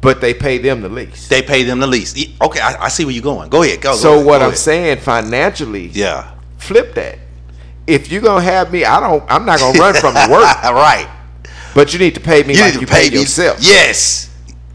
but 0.00 0.20
they 0.20 0.34
pay 0.34 0.58
them 0.58 0.80
the 0.80 0.88
least. 0.88 1.28
they 1.30 1.42
pay 1.42 1.62
them 1.64 1.80
the 1.80 1.86
least. 1.86 2.16
Okay. 2.40 2.60
I, 2.60 2.84
I 2.84 2.88
see 2.88 3.04
where 3.04 3.14
you're 3.14 3.22
going. 3.22 3.48
Go 3.50 3.62
ahead. 3.62 3.80
Go. 3.80 3.94
so 3.94 4.10
go 4.10 4.14
ahead, 4.14 4.26
what 4.26 4.38
go 4.38 4.44
I'm 4.44 4.48
ahead. 4.48 4.58
saying 4.58 4.98
financially, 4.98 5.86
Yeah. 5.88 6.34
flip 6.58 6.94
that. 6.94 7.18
If 7.86 8.12
you're 8.12 8.20
gonna 8.22 8.44
have 8.44 8.70
me, 8.72 8.84
I 8.84 9.00
don't. 9.00 9.24
I'm 9.30 9.44
not 9.46 9.58
gonna 9.58 9.78
run 9.78 9.94
from 9.94 10.14
the 10.14 10.28
work. 10.30 10.42
right. 10.64 11.08
But 11.74 11.92
you 11.92 11.98
need 11.98 12.14
to 12.14 12.20
pay 12.20 12.42
me 12.42 12.54
You 12.54 12.60
like 12.60 12.74
need 12.74 12.80
you 12.82 12.86
to 12.86 12.92
pay 12.92 13.08
pay 13.08 13.14
me- 13.14 13.20
yourself, 13.20 13.58
Yes. 13.60 14.30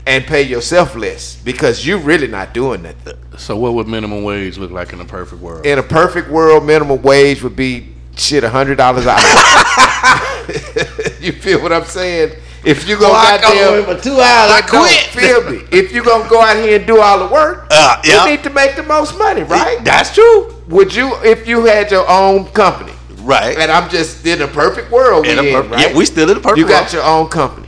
and 0.07 0.25
pay 0.25 0.41
yourself 0.43 0.95
less 0.95 1.35
because 1.37 1.85
you're 1.85 1.99
really 1.99 2.27
not 2.27 2.53
doing 2.53 2.83
that. 2.83 2.95
So 3.37 3.55
what 3.57 3.73
would 3.75 3.87
minimum 3.87 4.23
wage 4.23 4.57
look 4.57 4.71
like 4.71 4.93
in 4.93 4.99
a 5.01 5.05
perfect 5.05 5.41
world? 5.41 5.65
In 5.65 5.79
a 5.79 5.83
perfect 5.83 6.29
world, 6.29 6.65
minimum 6.65 7.01
wage 7.01 7.43
would 7.43 7.55
be 7.55 7.89
shit 8.15 8.43
a 8.43 8.49
hundred 8.49 8.77
dollars 8.77 9.03
an 9.05 9.09
hour. 9.09 9.19
you 11.21 11.31
feel 11.33 11.61
what 11.61 11.71
I'm 11.71 11.85
saying? 11.85 12.33
If 12.65 12.87
you 12.87 12.97
go 12.97 13.09
goddamn, 13.11 13.83
for 13.85 14.01
two 14.01 14.13
hours. 14.13 14.51
I 14.51 14.61
no, 14.71 14.85
feel 15.11 15.51
me. 15.51 15.63
If 15.71 15.91
you 15.91 16.03
gonna 16.03 16.29
go 16.29 16.41
out 16.41 16.55
here 16.57 16.77
and 16.77 16.87
do 16.87 16.99
all 17.01 17.19
the 17.27 17.33
work, 17.33 17.67
Uh, 17.71 18.01
yeah. 18.05 18.23
you 18.25 18.31
need 18.31 18.43
to 18.43 18.49
make 18.49 18.75
the 18.75 18.83
most 18.83 19.17
money, 19.17 19.43
right? 19.43 19.83
That's 19.83 20.13
true. 20.13 20.53
Would 20.69 20.95
you, 20.95 21.15
if 21.23 21.45
you 21.47 21.65
had 21.65 21.91
your 21.91 22.09
own 22.09 22.45
company, 22.45 22.93
Right. 23.21 23.57
and 23.57 23.71
I'm 23.71 23.89
just 23.89 24.25
in 24.25 24.41
a 24.41 24.47
perfect 24.47 24.91
world, 24.91 25.25
In 25.25 25.39
a 25.39 25.43
in, 25.43 25.69
right? 25.71 25.89
yeah, 25.89 25.97
we 25.97 26.05
still 26.05 26.29
in 26.29 26.37
a 26.37 26.39
perfect 26.39 26.45
world. 26.45 26.57
You 26.57 26.67
got 26.67 26.83
world. 26.83 26.93
your 26.93 27.03
own 27.03 27.27
company. 27.27 27.67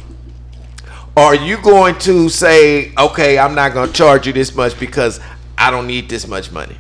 Are 1.18 1.36
you 1.36 1.58
going 1.62 1.98
to 2.00 2.28
say, 2.30 2.94
okay, 2.98 3.38
I'm 3.40 3.56
not 3.56 3.74
going 3.74 3.88
to 3.88 3.94
charge 3.94 4.28
you 4.28 4.34
this 4.34 4.54
much 4.54 4.78
because 4.80 5.20
I 5.58 5.72
don't 5.72 5.88
need 5.88 6.10
this 6.10 6.28
much 6.28 6.52
money? 6.52 6.78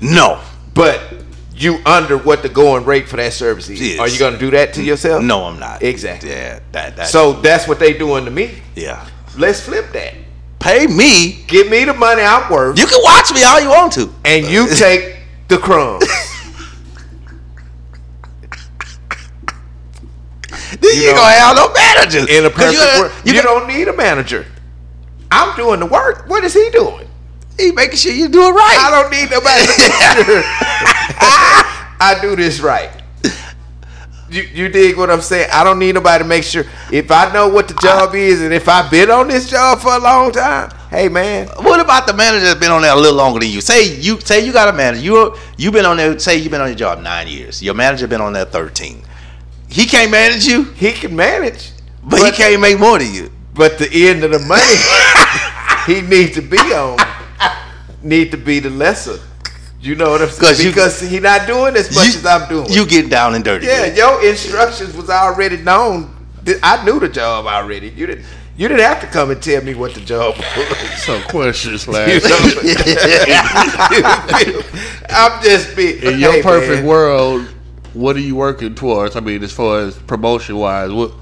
No. 0.00 0.40
But 0.72 1.00
you 1.58 1.78
under 1.84 2.16
what 2.16 2.42
the 2.42 2.48
going 2.48 2.84
rate 2.84 3.08
for 3.08 3.16
that 3.16 3.32
service 3.32 3.68
is. 3.68 3.80
Yes. 3.80 3.98
Are 3.98 4.08
you 4.08 4.18
going 4.18 4.34
to 4.34 4.38
do 4.38 4.50
that 4.52 4.74
to 4.74 4.82
yourself? 4.82 5.22
No, 5.22 5.44
I'm 5.44 5.58
not. 5.58 5.82
Exactly. 5.82 6.30
Yeah. 6.30 6.60
That. 6.72 6.96
That. 6.96 7.08
So 7.08 7.34
that's 7.34 7.66
what 7.66 7.78
they 7.78 7.96
doing 7.96 8.24
to 8.24 8.30
me. 8.30 8.58
yeah. 8.74 9.08
Let's 9.36 9.60
flip 9.60 9.92
that. 9.92 10.14
Pay 10.58 10.88
me. 10.88 11.44
Give 11.46 11.70
me 11.70 11.84
the 11.84 11.94
money 11.94 12.22
I'm 12.22 12.50
worth, 12.50 12.78
You 12.78 12.86
can 12.86 13.00
watch 13.04 13.32
me 13.32 13.44
all 13.44 13.60
you 13.60 13.68
want 13.68 13.92
to. 13.92 14.12
and 14.24 14.46
you 14.46 14.68
take 14.74 15.16
the 15.48 15.58
crumbs. 15.58 16.04
Then 20.80 20.94
you, 20.94 21.06
know, 21.06 21.08
ain't 21.08 21.16
gonna 21.16 21.32
have 21.32 21.56
no 21.56 21.72
manager. 21.72 22.18
In 22.28 22.44
a 22.44 22.50
perfect 22.50 22.72
you, 22.74 23.00
world, 23.00 23.12
you, 23.24 23.34
you 23.34 23.42
don't 23.42 23.66
need 23.66 23.88
a 23.88 23.96
manager. 23.96 24.44
I'm 25.30 25.56
doing 25.56 25.80
the 25.80 25.86
work. 25.86 26.28
What 26.28 26.44
is 26.44 26.52
he 26.52 26.68
doing? 26.70 27.08
he 27.58 27.72
making 27.72 27.96
sure 27.96 28.12
you 28.12 28.28
do 28.28 28.40
it 28.40 28.52
right. 28.52 28.76
I 28.78 28.90
don't 28.90 29.10
need 29.10 29.30
nobody 29.30 29.66
to 29.66 29.74
make 29.78 29.92
sure 30.26 30.97
I 32.00 32.18
do 32.20 32.36
this 32.36 32.60
right. 32.60 32.90
You, 34.30 34.42
you 34.42 34.68
dig 34.68 34.98
what 34.98 35.10
I'm 35.10 35.22
saying? 35.22 35.48
I 35.52 35.64
don't 35.64 35.78
need 35.78 35.94
nobody 35.94 36.22
to 36.22 36.28
make 36.28 36.44
sure. 36.44 36.64
If 36.92 37.10
I 37.10 37.32
know 37.32 37.48
what 37.48 37.66
the 37.66 37.74
job 37.74 38.14
is 38.14 38.42
and 38.42 38.52
if 38.52 38.68
I've 38.68 38.90
been 38.90 39.10
on 39.10 39.28
this 39.28 39.48
job 39.48 39.78
for 39.78 39.94
a 39.94 39.98
long 39.98 40.32
time, 40.32 40.70
hey 40.90 41.08
man, 41.08 41.48
What 41.48 41.80
about 41.80 42.06
the 42.06 42.12
manager 42.12 42.44
that's 42.44 42.60
been 42.60 42.70
on 42.70 42.82
there 42.82 42.92
a 42.92 42.96
little 42.96 43.16
longer 43.16 43.40
than 43.40 43.48
you? 43.48 43.62
Say 43.62 43.96
you 43.96 44.20
say 44.20 44.44
you 44.44 44.52
got 44.52 44.68
a 44.68 44.76
manager. 44.76 45.02
You 45.02 45.36
you've 45.56 45.72
been 45.72 45.86
on 45.86 45.96
there. 45.96 46.18
Say 46.18 46.36
you've 46.36 46.50
been 46.50 46.60
on 46.60 46.68
your 46.68 46.76
job 46.76 47.00
nine 47.00 47.26
years. 47.26 47.62
Your 47.62 47.74
manager 47.74 48.06
been 48.06 48.20
on 48.20 48.34
there 48.34 48.44
thirteen. 48.44 49.02
He 49.70 49.86
can't 49.86 50.10
manage 50.10 50.46
you, 50.46 50.64
he 50.64 50.92
can 50.92 51.14
manage, 51.14 51.72
but, 52.02 52.24
he 52.24 52.30
can't 52.32 52.60
make 52.60 52.78
more 52.78 52.98
than 52.98 53.12
you. 53.12 53.30
But 53.54 53.78
the 53.78 54.08
end 54.08 54.24
of 54.24 54.30
the 54.30 54.38
money 54.38 54.62
he 55.86 56.00
needs 56.06 56.34
to 56.36 56.42
be 56.42 56.58
on 56.72 56.98
need 58.02 58.30
to 58.30 58.36
be 58.36 58.60
the 58.60 58.70
lesser. 58.70 59.18
You 59.80 59.94
know 59.94 60.10
what 60.10 60.22
I'm 60.22 60.28
saying? 60.28 60.40
'Cause 60.40 60.64
you- 60.64 60.70
Because 60.70 61.00
he 61.00 61.20
not 61.20 61.46
doing 61.46 61.76
as 61.76 61.94
much 61.94 62.08
you, 62.08 62.18
as 62.18 62.26
I'm 62.26 62.48
doing. 62.48 62.68
You 62.70 62.84
getting 62.86 63.08
down 63.10 63.34
and 63.34 63.44
dirty. 63.44 63.66
Yeah, 63.66 63.82
with 63.82 63.96
your 63.96 64.24
instructions 64.24 64.94
was 64.96 65.08
already 65.08 65.58
known. 65.58 66.10
I 66.62 66.84
knew 66.84 66.98
the 66.98 67.08
job 67.08 67.46
already. 67.46 67.92
You 67.96 68.06
didn't. 68.06 68.24
You 68.56 68.66
didn't 68.66 68.82
have 68.82 69.00
to 69.02 69.06
come 69.06 69.30
and 69.30 69.40
tell 69.40 69.62
me 69.62 69.74
what 69.74 69.94
the 69.94 70.00
job 70.00 70.34
was. 70.36 71.02
Some 71.04 71.22
questions, 71.24 71.84
question 71.88 72.10
You 72.14 72.20
slash 72.20 73.32
know? 74.02 74.62
I'm 75.10 75.42
just 75.42 75.76
being. 75.76 76.02
in 76.02 76.18
your 76.18 76.32
hey, 76.32 76.42
perfect 76.42 76.78
man, 76.78 76.86
world, 76.86 77.46
what 77.92 78.16
are 78.16 78.20
you 78.20 78.34
working 78.34 78.74
towards? 78.74 79.14
I 79.14 79.20
mean, 79.20 79.44
as 79.44 79.52
far 79.52 79.80
as 79.80 79.94
promotion 79.96 80.56
wise, 80.56 80.90
what 80.90 81.12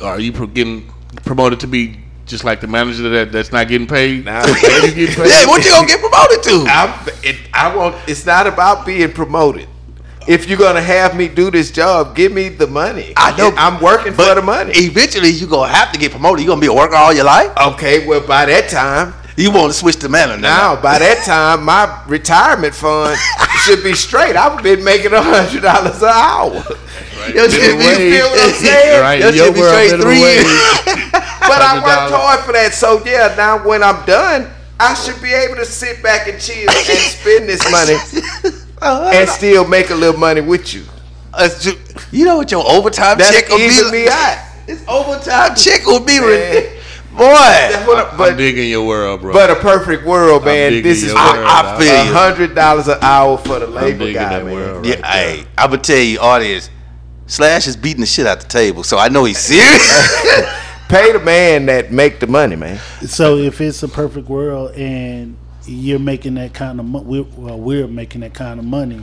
are 0.00 0.18
you 0.18 0.32
getting 0.32 0.90
promoted 1.24 1.60
to 1.60 1.66
be? 1.66 1.98
Just 2.26 2.42
like 2.42 2.60
the 2.60 2.66
manager 2.66 3.08
that 3.10 3.32
that's 3.32 3.52
not 3.52 3.68
getting 3.68 3.86
paid. 3.86 4.24
Nah, 4.24 4.44
getting 4.46 5.06
paid? 5.06 5.08
Yeah, 5.18 5.46
what 5.46 5.64
you 5.64 5.70
gonna 5.70 5.86
get 5.86 6.00
promoted 6.00 6.42
to? 6.44 6.64
I'm, 6.68 7.08
it, 7.22 7.36
I 7.52 7.74
want. 7.76 7.96
It's 8.08 8.24
not 8.24 8.46
about 8.46 8.86
being 8.86 9.12
promoted. 9.12 9.68
If 10.26 10.48
you're 10.48 10.58
gonna 10.58 10.80
have 10.80 11.14
me 11.14 11.28
do 11.28 11.50
this 11.50 11.70
job, 11.70 12.16
give 12.16 12.32
me 12.32 12.48
the 12.48 12.66
money. 12.66 13.12
I 13.16 13.36
know. 13.36 13.52
I'm 13.58 13.78
working 13.82 14.14
for 14.14 14.34
the 14.34 14.40
money. 14.40 14.72
Eventually, 14.74 15.28
you're 15.28 15.50
gonna 15.50 15.70
have 15.70 15.92
to 15.92 15.98
get 15.98 16.12
promoted. 16.12 16.42
You're 16.44 16.52
gonna 16.52 16.62
be 16.62 16.66
a 16.68 16.72
worker 16.72 16.94
all 16.94 17.12
your 17.12 17.24
life. 17.24 17.52
Okay, 17.74 18.06
well 18.06 18.26
by 18.26 18.46
that 18.46 18.70
time, 18.70 19.12
You 19.36 19.50
want 19.50 19.72
to 19.72 19.78
switch 19.78 19.96
to 19.96 20.08
manager 20.08 20.40
now 20.40 20.80
by 20.80 20.98
that 21.00 21.24
time, 21.26 21.64
my 21.64 22.02
retirement 22.06 22.72
fund 22.74 23.18
should 23.66 23.82
be 23.82 23.94
straight. 23.94 24.36
I've 24.36 24.62
been 24.62 24.84
making 24.84 25.12
a 25.12 25.20
hundred 25.22 25.62
dollars 25.62 26.00
an 26.02 26.08
hour. 26.08 26.52
Your 27.34 27.50
shit 27.50 27.72
You 27.72 27.78
be- 27.78 28.14
feel 28.14 28.28
what 28.30 28.40
I'm 28.46 28.54
saying? 28.54 29.00
Right, 29.02 29.18
Your 29.20 29.28
in 29.30 29.34
your 29.34 29.46
shit 29.46 29.54
be 29.54 29.62
straight 29.62 30.00
three 30.00 30.18
years. 30.20 30.46
But 31.44 31.60
I 31.60 31.74
worked 31.76 32.14
hard 32.14 32.40
for 32.40 32.52
that. 32.52 32.72
So 32.72 33.04
yeah, 33.04 33.34
now 33.36 33.66
when 33.66 33.82
I'm 33.82 34.04
done, 34.06 34.48
I 34.80 34.94
should 34.94 35.20
be 35.20 35.32
able 35.34 35.56
to 35.56 35.64
sit 35.66 36.02
back 36.02 36.26
and 36.28 36.40
chill 36.40 36.70
and 36.70 36.98
spend 37.18 37.48
this 37.48 37.60
money 37.70 37.96
and 38.80 39.28
still 39.28 39.66
make 39.66 39.90
a 39.90 39.94
little 39.94 40.18
money 40.18 40.40
with 40.40 40.72
you. 40.72 40.84
Uh, 41.34 41.48
That's 41.48 41.66
You 42.12 42.24
know 42.24 42.36
what 42.38 42.50
your 42.50 42.64
overtime 42.66 43.18
That's 43.18 43.34
check 43.34 43.48
will 43.50 43.58
be? 43.58 43.64
even 43.64 43.90
me 43.90 44.08
out. 44.08 44.38
This 44.66 44.82
overtime 44.88 45.54
check 45.54 45.84
will 45.84 46.00
be, 46.00 46.18
Man. 47.18 47.72
That's 47.72 47.86
boy. 47.86 47.92
what 47.94 48.20
I- 48.20 48.28
I'm 48.30 48.36
digging 48.36 48.68
your 48.70 48.86
world, 48.86 49.20
bro. 49.20 49.32
but 49.32 49.50
a 49.50 49.56
perfect 49.56 50.04
world, 50.04 50.44
man. 50.44 50.82
This 50.82 51.02
is 51.02 51.12
what 51.14 51.36
world. 51.36 51.46
I 51.48 51.78
feel 51.78 51.92
a 51.94 52.04
you. 52.06 52.12
hundred 52.12 52.54
dollars 52.54 52.88
an 52.88 52.98
hour 53.02 53.38
for 53.38 53.58
the 53.60 53.66
labor 53.66 53.98
digging 53.98 54.14
guy, 54.14 54.28
that 54.38 54.44
man. 54.44 54.52
world. 54.54 54.86
Yeah, 54.86 54.94
right 54.96 55.04
hey, 55.04 55.44
I'm 55.56 55.70
gonna 55.70 55.82
tell 55.82 55.96
you, 55.98 56.18
audience. 56.18 56.70
Slash 57.26 57.66
is 57.66 57.76
beating 57.76 58.00
the 58.02 58.06
shit 58.06 58.26
out 58.26 58.40
the 58.40 58.48
table, 58.48 58.82
so 58.82 58.98
I 58.98 59.08
know 59.08 59.24
he's 59.24 59.38
serious. 59.38 60.22
Pay 60.88 61.12
the 61.12 61.20
man 61.20 61.64
that 61.66 61.90
make 61.90 62.20
the 62.20 62.26
money, 62.26 62.56
man. 62.56 62.78
So 63.06 63.38
if 63.38 63.60
it's 63.62 63.82
a 63.82 63.88
perfect 63.88 64.28
world 64.28 64.72
and 64.72 65.36
you're 65.66 65.98
making 65.98 66.34
that 66.34 66.52
kind 66.52 66.78
of 66.78 66.84
money, 66.84 67.04
we're, 67.06 67.22
well, 67.36 67.58
we're 67.58 67.86
making 67.88 68.20
that 68.20 68.34
kind 68.34 68.60
of 68.60 68.66
money. 68.66 69.02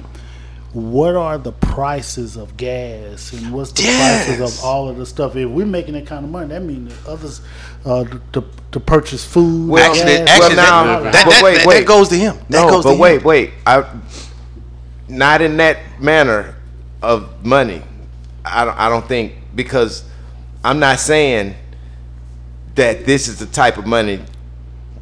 What 0.74 1.16
are 1.16 1.38
the 1.38 1.52
prices 1.52 2.38
of 2.38 2.56
gas 2.56 3.34
and 3.34 3.52
what's 3.54 3.74
the 3.74 3.84
prices 3.84 4.40
of 4.40 4.64
all 4.66 4.88
of 4.88 4.98
the 4.98 5.06
stuff? 5.06 5.36
If 5.36 5.50
we're 5.50 5.66
making 5.66 5.96
that 5.96 6.08
kind 6.08 6.24
of 6.24 6.32
money, 6.32 6.48
that 6.48 6.64
means 6.64 6.94
that 6.96 7.10
others 7.12 7.42
uh, 7.84 8.06
to, 8.32 8.44
to 8.72 8.80
purchase 8.80 9.26
food. 9.26 9.70
Well, 9.70 9.84
actually, 9.92 10.26
gas, 10.26 10.30
actually, 10.30 10.56
now- 10.56 10.84
that, 11.02 11.14
that, 11.14 11.26
that- 11.26 11.44
wait, 11.44 11.58
that- 11.58 11.68
wait. 11.68 11.80
that 11.80 11.88
goes 11.88 12.08
to 12.10 12.16
him. 12.16 12.38
That 12.50 12.62
no, 12.66 12.70
goes 12.70 12.84
but 12.86 12.94
to 12.94 13.00
wait, 13.00 13.18
him. 13.18 13.24
wait. 13.24 13.52
I 13.66 13.86
not 15.10 15.42
in 15.42 15.58
that 15.58 16.00
manner 16.00 16.56
of 17.02 17.46
money. 17.46 17.82
I 18.46 18.64
don't, 18.64 18.78
I 18.80 18.88
don't 18.88 19.06
think 19.06 19.34
because 19.54 20.06
I'm 20.64 20.80
not 20.80 21.00
saying 21.00 21.56
that 22.76 23.06
this 23.06 23.28
is 23.28 23.40
the 23.40 23.46
type 23.48 23.78
of 23.78 23.86
money 23.86 24.22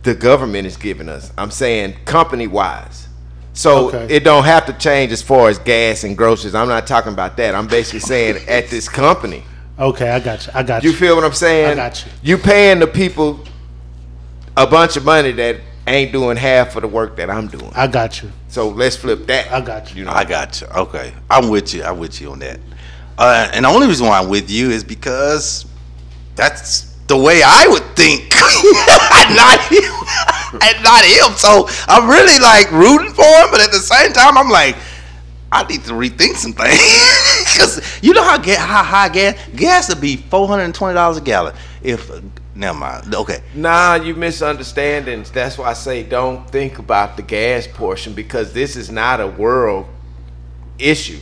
the 0.01 0.15
government 0.15 0.65
is 0.65 0.77
giving 0.77 1.09
us. 1.09 1.31
I'm 1.37 1.51
saying 1.51 1.93
company 2.05 2.47
wise. 2.47 3.08
So 3.59 3.89
Okay. 3.89 4.15
it 4.15 4.23
don't 4.23 4.45
have 4.45 4.65
to 4.67 4.73
change 4.73 5.11
as 5.11 5.21
far 5.21 5.49
as 5.49 5.59
gas 5.59 6.05
and 6.05 6.17
groceries. 6.17 6.55
I'm 6.55 6.69
not 6.69 6.87
talking 6.87 7.11
about 7.11 7.35
that. 7.35 7.53
I'm 7.55 7.67
basically 7.67 7.99
saying 7.99 8.47
at 8.47 8.69
this 8.69 8.87
company. 8.87 9.43
Okay, 9.77 10.09
I 10.09 10.21
got 10.21 10.47
you. 10.47 10.53
I 10.55 10.63
got 10.63 10.81
You 10.81 10.91
you. 10.91 10.95
feel 10.95 11.13
what 11.17 11.25
I'm 11.25 11.33
saying? 11.33 11.71
I 11.71 11.75
got 11.75 12.05
you. 12.05 12.11
You 12.23 12.37
paying 12.37 12.79
the 12.79 12.87
people 12.87 13.41
a 14.55 14.65
bunch 14.65 14.95
of 14.95 15.03
money 15.03 15.33
that 15.33 15.57
ain't 15.87 16.13
doing 16.13 16.37
half 16.37 16.77
of 16.77 16.83
the 16.83 16.87
work 16.87 17.17
that 17.17 17.29
I'm 17.29 17.47
doing. 17.47 17.69
I 17.75 17.87
got 17.87 18.23
you. 18.23 18.31
So 18.47 18.69
let's 18.69 18.95
flip 18.95 19.27
that. 19.27 19.51
I 19.51 19.59
got 19.59 19.91
you. 19.91 19.99
You 19.99 20.05
know, 20.05 20.11
I 20.13 20.23
got 20.23 20.61
you. 20.61 20.67
Okay, 20.67 21.13
I'm 21.29 21.49
with 21.49 21.73
you. 21.73 21.83
I'm 21.83 21.99
with 21.99 22.21
you 22.21 22.31
on 22.31 22.39
that. 22.39 22.61
Uh, 23.17 23.49
and 23.51 23.65
the 23.65 23.69
only 23.69 23.87
reason 23.87 24.07
why 24.07 24.19
I'm 24.19 24.29
with 24.29 24.49
you 24.49 24.69
is 24.69 24.85
because 24.85 25.65
that's 26.35 26.95
the 27.07 27.17
way 27.17 27.41
I 27.43 27.67
would 27.67 27.83
think, 27.97 28.21
and 28.33 29.35
not 29.35 29.59
him, 29.67 29.93
and 30.61 30.83
not 30.83 31.03
him. 31.03 31.33
So 31.37 31.67
I'm 31.87 32.09
really 32.09 32.39
like 32.41 32.71
rooting 32.71 33.13
for 33.13 33.23
him, 33.23 33.47
but 33.51 33.61
at 33.61 33.71
the 33.71 33.79
same 33.79 34.13
time, 34.13 34.37
I'm 34.37 34.49
like, 34.49 34.75
I 35.51 35.63
need 35.63 35.83
to 35.85 35.93
rethink 35.93 36.35
some 36.35 36.53
things 36.53 36.77
because 37.53 38.03
you 38.03 38.13
know 38.13 38.23
how 38.23 38.37
ga- 38.37 38.55
how 38.59 38.83
high 38.83 39.09
gas 39.09 39.35
gas 39.55 39.89
would 39.89 40.01
be 40.01 40.15
four 40.17 40.47
hundred 40.47 40.63
and 40.65 40.75
twenty 40.75 40.93
dollars 40.93 41.17
a 41.17 41.21
gallon. 41.21 41.55
If 41.81 42.09
never 42.55 42.77
mind. 42.77 43.15
Okay, 43.15 43.41
Nah, 43.55 43.95
you 43.95 44.13
misunderstandings. 44.15 45.31
That's 45.31 45.57
why 45.57 45.69
I 45.69 45.73
say 45.73 46.03
don't 46.03 46.47
think 46.49 46.77
about 46.77 47.17
the 47.17 47.23
gas 47.23 47.65
portion 47.67 48.13
because 48.13 48.53
this 48.53 48.75
is 48.75 48.91
not 48.91 49.19
a 49.21 49.27
world 49.27 49.87
issue. 50.77 51.19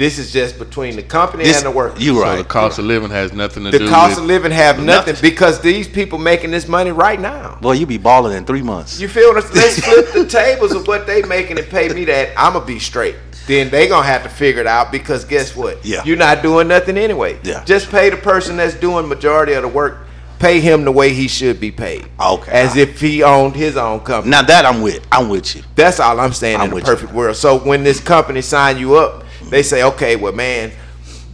This 0.00 0.18
is 0.18 0.32
just 0.32 0.58
between 0.58 0.96
the 0.96 1.02
company 1.02 1.44
this 1.44 1.58
and 1.58 1.66
the 1.66 1.70
worker. 1.70 2.00
you 2.00 2.14
So 2.14 2.22
right. 2.22 2.38
the 2.38 2.44
cost 2.44 2.78
of 2.78 2.86
living 2.86 3.10
has 3.10 3.34
nothing 3.34 3.64
to 3.64 3.70
do 3.70 3.80
the 3.80 3.86
cost 3.86 4.16
of 4.16 4.24
living 4.24 4.50
have 4.50 4.76
nothing, 4.82 5.12
Nothing. 5.12 5.30
because 5.30 5.60
these 5.60 5.86
people 5.86 6.18
making 6.18 6.52
this 6.52 6.66
money 6.66 6.90
right 6.90 7.20
now. 7.20 7.58
Boy, 7.60 7.72
you 7.72 7.84
be 7.84 7.98
balling 7.98 8.34
in 8.34 8.46
three 8.46 8.62
months. 8.62 8.98
You 8.98 9.08
feel 9.08 9.36
us? 9.36 9.54
Let's 9.54 9.78
flip 9.84 10.10
the 10.14 10.24
tables 10.24 10.72
of 10.72 10.88
what 10.88 11.06
they 11.06 11.20
making 11.24 11.58
and 11.58 11.68
pay 11.68 11.90
me 11.90 12.06
that. 12.06 12.32
I'ma 12.34 12.60
be 12.60 12.78
straight. 12.78 13.14
Then 13.46 13.68
they 13.68 13.88
gonna 13.88 14.06
have 14.06 14.22
to 14.22 14.30
figure 14.30 14.62
it 14.62 14.66
out 14.66 14.90
because 14.90 15.26
guess 15.26 15.54
what? 15.54 15.84
Yeah. 15.84 16.02
You're 16.04 16.16
not 16.16 16.42
doing 16.42 16.68
nothing 16.68 16.96
anyway. 16.96 17.38
Yeah. 17.42 17.62
Just 17.66 17.90
pay 17.90 18.08
the 18.08 18.16
person 18.16 18.56
that's 18.56 18.72
doing 18.76 19.06
majority 19.06 19.52
of 19.52 19.60
the 19.60 19.68
work. 19.68 19.98
Pay 20.38 20.60
him 20.60 20.86
the 20.86 20.92
way 20.92 21.12
he 21.12 21.28
should 21.28 21.60
be 21.60 21.70
paid. 21.70 22.06
Okay. 22.18 22.50
As 22.50 22.74
if 22.74 23.02
he 23.02 23.22
owned 23.22 23.54
his 23.54 23.76
own 23.76 24.00
company. 24.00 24.30
now 24.30 24.40
that 24.40 24.64
I'm 24.64 24.80
with, 24.80 25.06
I'm 25.12 25.28
with 25.28 25.54
you. 25.54 25.62
That's 25.74 26.00
all 26.00 26.18
I'm 26.18 26.32
saying 26.32 26.56
I'm 26.56 26.68
in 26.68 26.72
a 26.72 26.74
with 26.76 26.86
you. 26.86 26.90
perfect 26.94 27.12
world. 27.12 27.36
So 27.36 27.58
when 27.58 27.84
this 27.84 28.00
company 28.00 28.40
sign 28.40 28.78
you 28.78 28.96
up, 28.96 29.24
they 29.50 29.62
say, 29.62 29.82
okay, 29.82 30.16
well, 30.16 30.32
man, 30.32 30.72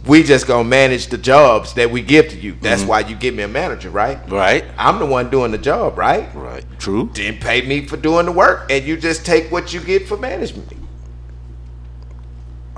we 0.05 0.23
just 0.23 0.47
gonna 0.47 0.63
manage 0.67 1.07
the 1.07 1.17
jobs 1.17 1.73
that 1.73 1.91
we 1.91 2.01
give 2.01 2.29
to 2.29 2.37
you. 2.37 2.55
That's 2.61 2.81
Mm-hmm. 2.81 2.89
why 2.89 2.99
you 3.01 3.15
give 3.15 3.35
me 3.35 3.43
a 3.43 3.47
manager, 3.47 3.89
right? 3.89 4.17
Right. 4.29 4.63
I'm 4.77 4.99
the 4.99 5.05
one 5.05 5.29
doing 5.29 5.51
the 5.51 5.57
job, 5.57 5.97
right? 5.97 6.33
Right. 6.33 6.63
True. 6.79 7.09
Didn't 7.13 7.41
pay 7.41 7.61
me 7.67 7.85
for 7.85 7.97
doing 7.97 8.25
the 8.25 8.31
work, 8.31 8.71
and 8.71 8.85
you 8.85 8.95
just 8.97 9.25
take 9.25 9.51
what 9.51 9.73
you 9.73 9.81
get 9.81 10.07
for 10.07 10.15
management. 10.17 10.71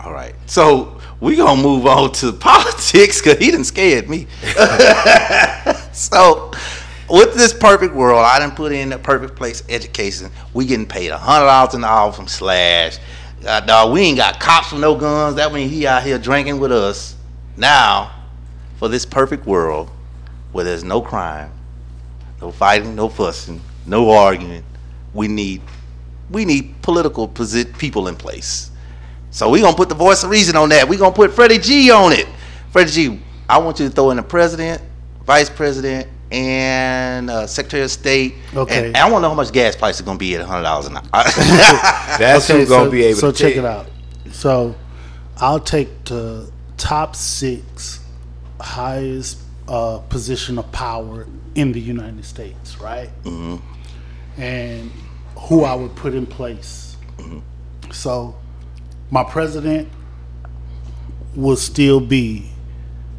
All 0.04 0.12
right. 0.14 0.34
So 0.46 1.00
we 1.20 1.36
gonna 1.36 1.62
move 1.62 1.86
on 1.86 2.12
to 2.14 2.32
politics 2.40 3.22
because 3.22 3.38
he 3.38 3.52
didn't 3.52 3.66
scared 3.66 4.10
me. 4.10 4.26
so 5.92 6.52
with 7.10 7.34
this 7.36 7.54
perfect 7.54 7.94
world, 7.94 8.20
I 8.26 8.40
didn't 8.40 8.56
put 8.56 8.72
in 8.72 8.90
the 8.90 8.98
perfect 8.98 9.36
place 9.36 9.62
education. 9.70 10.32
We 10.54 10.66
getting 10.66 10.86
paid 10.88 11.10
a 11.10 11.18
hundred 11.18 11.46
dollars 11.48 11.74
an 11.74 11.84
hour 11.84 12.12
from 12.12 12.28
Slash. 12.28 12.98
Uh, 13.46 13.60
dog, 13.62 13.94
we 13.94 14.02
ain't 14.02 14.18
got 14.18 14.40
cops 14.40 14.72
with 14.72 14.82
no 14.82 14.96
guns. 14.96 15.36
That 15.36 15.54
means 15.54 15.72
he 15.72 15.88
out 15.88 16.04
here 16.04 16.18
drinking 16.20 16.60
with 16.60 16.72
us. 16.72 17.16
Now, 17.56 18.12
for 18.78 18.90
this 18.90 19.06
perfect 19.06 19.46
world 19.46 19.90
where 20.52 20.66
there's 20.66 20.84
no 20.84 21.02
crime, 21.02 21.52
no 22.42 22.52
fighting, 22.52 22.96
no 22.96 23.08
fussing, 23.08 23.62
no 23.86 24.10
arguing, 24.12 24.64
we 25.14 25.28
need 25.28 25.62
we 26.30 26.46
need 26.46 26.80
political 26.82 27.28
people 27.28 28.08
in 28.08 28.16
place. 28.16 28.72
So 29.32 29.50
we 29.50 29.62
gonna 29.62 29.76
put 29.76 29.90
the 29.90 29.96
voice 29.96 30.24
of 30.24 30.30
reason 30.30 30.56
on 30.56 30.70
that. 30.70 30.88
We 30.88 30.98
gonna 30.98 31.16
put 31.16 31.32
Freddie 31.32 31.60
G 31.60 31.92
on 31.92 32.12
it. 32.12 32.28
Freddie 32.72 32.92
G, 32.92 33.20
I 33.48 33.58
want 33.58 33.80
you 33.80 33.88
to 33.88 33.94
throw 33.94 34.12
in 34.12 34.18
the 34.18 34.24
president, 34.24 34.82
vice 35.26 35.50
president, 35.50 36.08
and 36.32 37.30
uh, 37.30 37.48
secretary 37.48 37.84
of 37.84 37.92
state. 37.92 38.36
Okay. 38.54 38.78
And, 38.78 38.86
and 38.88 38.98
I 38.98 39.10
want 39.10 39.18
to 39.18 39.22
know 39.24 39.30
how 39.30 39.36
much 39.36 39.52
gas 39.52 39.76
price 39.76 39.96
is 39.96 40.02
gonna 40.02 40.20
be 40.20 40.36
at 40.36 40.46
hundred 40.46 40.64
dollars 40.64 40.88
an 40.88 40.98
hour. 40.98 41.04
That's 41.14 42.48
who's 42.48 42.70
gonna 42.70 42.86
so, 42.86 42.92
be 42.92 43.04
able 43.04 43.20
so 43.20 43.32
to 43.32 43.38
check 43.38 43.54
tell 43.56 43.66
it 43.66 43.68
out. 43.68 43.88
So 44.32 44.76
I'll 45.38 45.60
take 45.60 46.06
the 46.06 46.52
top 46.78 47.16
six 47.16 48.04
highest 48.60 49.40
uh, 49.68 50.00
position 50.10 50.58
of 50.60 50.72
power 50.72 51.28
in 51.56 51.72
the 51.72 51.80
United 51.80 52.26
States, 52.26 52.80
right? 52.80 53.10
Mm-hmm. 53.24 54.42
And 54.42 54.92
who 55.38 55.64
I 55.64 55.76
would 55.76 55.96
put 55.96 56.14
in 56.14 56.26
place. 56.26 56.98
Mm. 57.18 57.42
So 57.92 58.36
my 59.12 59.24
president 59.24 59.90
will 61.36 61.56
still 61.56 62.00
be 62.00 62.52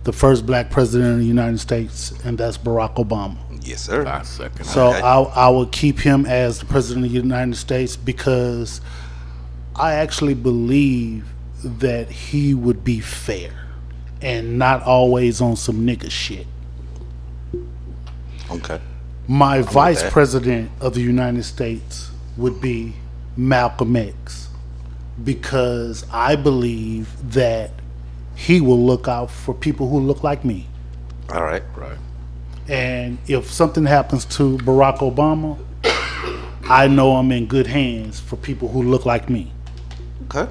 the 0.04 0.12
first 0.12 0.46
black 0.46 0.70
president 0.70 1.12
of 1.12 1.18
the 1.18 1.24
United 1.26 1.58
States, 1.60 2.12
and 2.24 2.38
that's 2.38 2.56
Barack 2.56 2.96
Obama. 2.96 3.36
yes, 3.62 3.82
sir. 3.82 4.06
I 4.06 4.22
second. 4.22 4.64
So 4.64 4.88
Okay. 4.88 5.00
I 5.00 5.20
I 5.20 5.48
will 5.50 5.66
keep 5.66 5.98
him 5.98 6.24
as 6.26 6.58
the 6.60 6.66
president 6.66 7.06
of 7.06 7.12
the 7.12 7.18
United 7.18 7.56
States 7.56 7.96
because 7.96 8.80
I 9.76 9.94
actually 9.94 10.34
believe 10.34 11.26
that 11.62 12.10
he 12.10 12.54
would 12.54 12.82
be 12.84 13.00
fair 13.00 13.50
and 14.22 14.58
not 14.58 14.82
always 14.82 15.40
on 15.40 15.56
some 15.56 15.86
nigga 15.86 16.10
shit. 16.10 16.46
Okay. 18.50 18.80
My 19.28 19.62
vice 19.62 20.02
president 20.10 20.70
of 20.80 20.94
the 20.94 21.00
United 21.02 21.44
States 21.44 22.10
would 22.36 22.60
be 22.60 22.94
Malcolm 23.36 23.94
X 23.94 24.48
because 25.22 26.04
I 26.12 26.34
believe 26.36 27.32
that 27.32 27.70
he 28.46 28.60
will 28.60 28.82
look 28.82 29.06
out 29.06 29.30
for 29.30 29.52
people 29.54 29.88
who 29.90 30.00
look 30.00 30.22
like 30.22 30.44
me. 30.46 30.66
All 31.32 31.42
right. 31.44 31.62
Right. 31.76 31.98
And 32.68 33.18
if 33.26 33.50
something 33.50 33.84
happens 33.84 34.24
to 34.36 34.56
Barack 34.58 34.98
Obama, 34.98 35.58
I 36.64 36.86
know 36.86 37.16
I'm 37.16 37.30
in 37.32 37.46
good 37.46 37.66
hands 37.66 38.18
for 38.18 38.36
people 38.36 38.68
who 38.68 38.82
look 38.82 39.04
like 39.04 39.28
me. 39.28 39.52
Okay. 40.24 40.50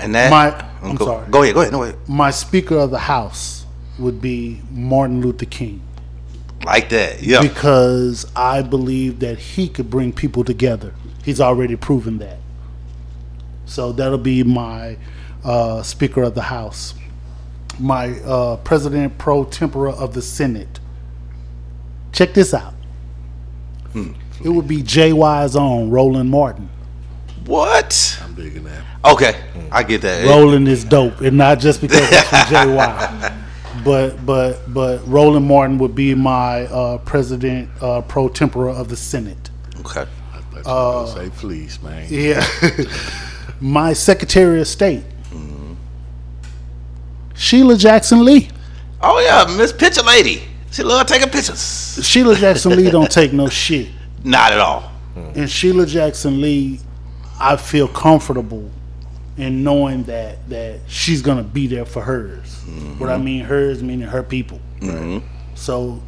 And 0.00 0.14
that 0.16 0.30
My- 0.30 0.64
I'm 0.82 0.96
go, 0.96 1.04
sorry. 1.06 1.26
Go 1.30 1.42
ahead. 1.42 1.54
Go 1.54 1.60
ahead. 1.60 1.72
No 1.72 1.78
wait. 1.80 1.94
My 2.08 2.30
Speaker 2.30 2.76
of 2.76 2.90
the 2.90 2.98
House 2.98 3.64
would 3.98 4.20
be 4.20 4.60
Martin 4.70 5.20
Luther 5.20 5.46
King 5.46 5.80
Like 6.64 6.88
that. 6.90 7.22
Yeah. 7.22 7.40
because 7.40 8.26
I 8.34 8.62
believe 8.62 9.20
that 9.20 9.38
he 9.38 9.68
could 9.68 9.88
bring 9.90 10.12
people 10.12 10.42
together. 10.42 10.92
He's 11.24 11.40
already 11.40 11.76
proven 11.76 12.18
that. 12.18 12.38
So 13.66 13.92
that'll 13.92 14.18
be 14.18 14.42
my 14.42 14.96
uh, 15.44 15.82
Speaker 15.82 16.22
of 16.22 16.34
the 16.34 16.42
House. 16.42 16.94
My 17.78 18.18
uh, 18.20 18.56
President 18.58 19.16
pro 19.18 19.44
tempore 19.44 19.88
of 19.88 20.14
the 20.14 20.22
Senate. 20.22 20.80
Check 22.12 22.32
this 22.34 22.54
out. 22.54 22.74
It 24.44 24.48
would 24.50 24.68
be 24.68 24.82
JY's 24.82 25.56
own 25.56 25.90
Roland 25.90 26.30
Martin. 26.30 26.68
what? 27.46 28.18
I'm 28.22 28.34
digging 28.34 28.64
that. 28.64 28.82
Okay. 29.04 29.40
I 29.72 29.82
get 29.82 30.02
that. 30.02 30.26
Roland 30.26 30.68
is 30.68 30.84
dope, 30.84 31.20
and 31.20 31.36
not 31.36 31.58
just 31.58 31.80
because 31.80 32.08
that's 32.10 32.28
from 32.28 32.38
JY. 32.68 33.32
But 33.84 34.24
but 34.26 34.72
but 34.72 35.06
Roland 35.06 35.46
Martin 35.46 35.78
would 35.78 35.94
be 35.94 36.14
my 36.14 36.62
uh, 36.66 36.98
president 36.98 37.68
uh, 37.80 38.00
pro 38.00 38.28
tempore 38.28 38.70
of 38.70 38.88
the 38.88 38.96
Senate. 38.96 39.50
Okay. 39.80 40.00
I 40.32 40.38
thought 40.40 40.52
you 40.52 40.56
were 40.56 40.62
gonna 40.62 41.30
say 41.30 41.36
fleece, 41.38 41.80
man. 41.82 42.06
Yeah. 42.10 42.44
my 43.60 43.92
Secretary 43.92 44.60
of 44.60 44.66
State, 44.66 45.04
Sheila 47.36 47.76
Jackson 47.76 48.24
Lee. 48.24 48.48
Oh 49.00 49.20
yeah, 49.20 49.56
Miss 49.56 49.72
Picture 49.72 50.02
Lady. 50.02 50.42
She 50.70 50.82
love 50.82 51.06
taking 51.06 51.28
pictures. 51.28 51.98
Sheila 52.02 52.34
Jackson 52.36 52.76
Lee 52.76 52.90
don't 52.90 53.10
take 53.10 53.32
no 53.32 53.48
shit. 53.48 53.88
Not 54.24 54.52
at 54.52 54.60
all. 54.60 54.90
Mm. 55.14 55.36
And 55.36 55.50
Sheila 55.50 55.86
Jackson 55.86 56.40
Lee, 56.40 56.80
I 57.40 57.56
feel 57.56 57.88
comfortable 57.88 58.70
in 59.36 59.62
knowing 59.62 60.02
that 60.04 60.48
that 60.48 60.80
she's 60.86 61.22
gonna 61.22 61.42
be 61.42 61.66
there 61.66 61.84
for 61.84 62.02
hers. 62.02 62.62
Mm-hmm. 62.64 62.98
What 62.98 63.10
I 63.10 63.18
mean 63.18 63.44
hers 63.44 63.82
meaning 63.82 64.08
her 64.08 64.22
people. 64.22 64.60
Mm-hmm. 64.80 65.26
So, 65.54 66.02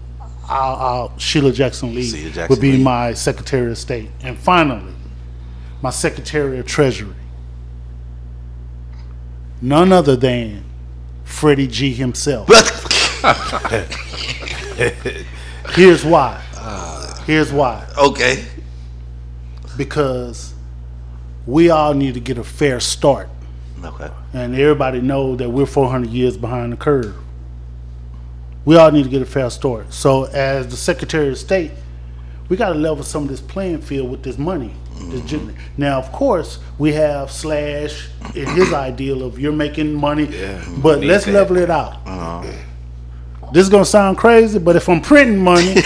I'll, 0.48 0.76
I'll, 0.76 1.18
Sheila 1.18 1.52
Jackson 1.52 1.94
Lee 1.94 2.04
Sheila 2.04 2.30
Jackson 2.30 2.48
would 2.48 2.60
be 2.60 2.72
Lee. 2.72 2.82
my 2.82 3.14
Secretary 3.14 3.70
of 3.70 3.78
State, 3.78 4.10
and 4.22 4.38
finally, 4.38 4.94
my 5.82 5.90
Secretary 5.90 6.58
of 6.58 6.66
Treasury, 6.66 7.14
none 9.62 9.92
other 9.92 10.16
than 10.16 10.64
Freddie 11.28 11.66
G 11.68 11.92
himself. 11.92 12.48
Here's 15.74 16.04
why. 16.04 16.42
Here's 17.26 17.52
why 17.52 17.86
okay. 17.98 18.46
because 19.76 20.54
we 21.46 21.68
all 21.68 21.92
need 21.92 22.14
to 22.14 22.20
get 22.20 22.38
a 22.38 22.44
fair 22.44 22.80
start 22.80 23.28
Okay. 23.84 24.08
and 24.32 24.54
everybody 24.54 25.02
know 25.02 25.36
that 25.36 25.50
we're 25.50 25.66
400 25.66 26.08
years 26.08 26.38
behind 26.38 26.72
the 26.72 26.78
curve 26.78 27.14
we 28.64 28.76
all 28.76 28.90
need 28.90 29.02
to 29.02 29.10
get 29.10 29.20
a 29.20 29.26
fair 29.26 29.50
start 29.50 29.92
so 29.92 30.24
as 30.24 30.68
the 30.68 30.76
secretary 30.76 31.28
of 31.28 31.36
state 31.36 31.72
we 32.48 32.56
got 32.56 32.70
to 32.72 32.74
level 32.78 33.04
some 33.04 33.24
of 33.24 33.28
this 33.28 33.40
playing 33.40 33.80
field 33.80 34.10
with 34.10 34.22
this 34.22 34.38
money 34.38 34.72
This 35.10 35.20
gen- 35.30 35.54
now 35.76 35.98
of 35.98 36.10
course 36.12 36.58
we 36.78 36.92
have 36.92 37.30
slash 37.30 38.08
in 38.34 38.46
his 38.48 38.72
ideal 38.72 39.22
of 39.22 39.38
you're 39.38 39.52
making 39.52 39.94
money 39.94 40.26
but 40.82 41.00
let's 41.00 41.24
that. 41.26 41.32
level 41.32 41.56
it 41.58 41.70
out 41.70 41.94
uh-huh. 42.06 42.50
this 43.52 43.62
is 43.64 43.68
gonna 43.70 43.84
sound 43.84 44.18
crazy, 44.18 44.58
but 44.58 44.76
if 44.76 44.88
I'm 44.90 45.00
printing 45.00 45.38
money, 45.42 45.70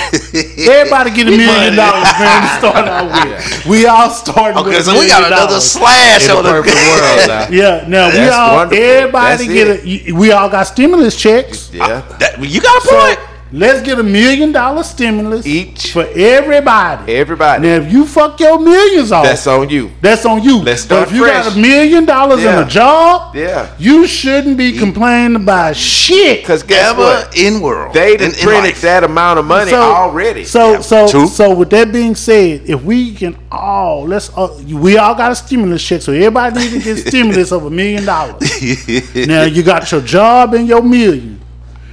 everybody 0.66 1.10
get 1.14 1.28
a 1.28 1.30
million 1.30 1.76
dollars, 1.76 2.10
man. 2.18 2.42
To 2.42 2.48
start 2.58 2.88
out 2.88 3.06
with, 3.28 3.66
we 3.70 3.86
all 3.86 4.10
starting. 4.10 4.58
Okay, 4.58 4.78
with 4.78 4.84
so 4.86 4.98
we 4.98 5.06
got 5.06 5.22
another 5.30 5.46
dollars. 5.46 5.70
slash 5.70 6.24
In 6.24 6.30
on 6.36 6.42
the 6.42 6.50
perfect 6.50 6.74
world 6.90 7.28
now. 7.28 7.48
Yeah, 7.50 7.86
now 7.86 8.10
we 8.10 8.28
all, 8.28 8.56
wonderful. 8.56 8.84
everybody 8.84 9.46
That's 9.46 9.84
get 9.84 10.10
a. 10.10 10.12
We 10.12 10.32
all 10.32 10.48
got 10.48 10.64
stimulus 10.64 11.14
checks. 11.14 11.70
Yeah. 11.72 11.84
Uh, 11.84 12.18
that, 12.18 12.40
you 12.42 12.60
got 12.60 12.82
a 12.82 12.86
So 12.86 12.98
point. 12.98 13.31
Let's 13.52 13.82
get 13.82 13.98
a 13.98 14.02
million 14.02 14.52
dollar 14.52 14.82
stimulus 14.82 15.46
Each. 15.46 15.92
for 15.92 16.04
everybody. 16.14 17.14
Everybody. 17.14 17.62
Now, 17.66 17.76
if 17.76 17.92
you 17.92 18.06
fuck 18.06 18.38
your 18.40 18.58
millions 18.58 19.12
off, 19.12 19.24
That's 19.24 19.46
on 19.46 19.68
you. 19.68 19.90
That's 20.00 20.24
on 20.26 20.42
you. 20.42 20.58
Let's 20.62 20.86
but 20.86 21.06
start 21.06 21.08
if 21.08 21.14
you 21.14 21.26
got 21.26 21.54
a 21.54 21.58
million 21.58 22.04
dollars 22.04 22.42
Yeah. 22.42 22.60
in 22.62 22.66
a 22.66 22.70
job, 22.70 23.34
Yeah. 23.36 23.68
you 23.78 24.06
shouldn't 24.06 24.56
be 24.56 24.72
complaining 24.78 25.36
about 25.36 25.76
shit. 25.76 26.40
Because 26.40 26.62
guess 26.62 26.90
Ever 26.90 27.00
what? 27.02 27.36
in 27.36 27.60
world. 27.60 27.94
They 27.94 28.16
didn't 28.16 28.38
print 28.38 28.74
that 28.82 29.04
amount 29.04 29.38
of 29.38 29.44
money 29.44 29.72
already. 29.72 30.44
So, 30.44 30.80
so, 30.80 31.08
True. 31.08 31.26
so, 31.26 31.54
with 31.54 31.70
that 31.70 31.92
being 31.92 32.14
said, 32.14 32.62
if 32.66 32.82
we 32.82 33.14
can 33.14 33.36
all 33.50 34.06
let's 34.06 34.30
uh, 34.36 34.48
we 34.70 34.96
all 34.96 35.14
got 35.14 35.30
a 35.32 35.34
stimulus 35.34 35.84
check, 35.86 36.00
so 36.00 36.12
everybody 36.12 36.58
need 36.58 36.70
to 36.70 36.78
get 36.80 36.96
stimulus 37.06 37.52
of 37.52 37.64
a 37.66 37.70
million 37.70 38.04
dollars. 38.04 38.42
Now 39.14 39.42
you 39.44 39.62
got 39.62 39.90
your 39.92 40.00
job 40.00 40.54
and 40.54 40.66
your 40.66 40.82
million. 40.82 41.40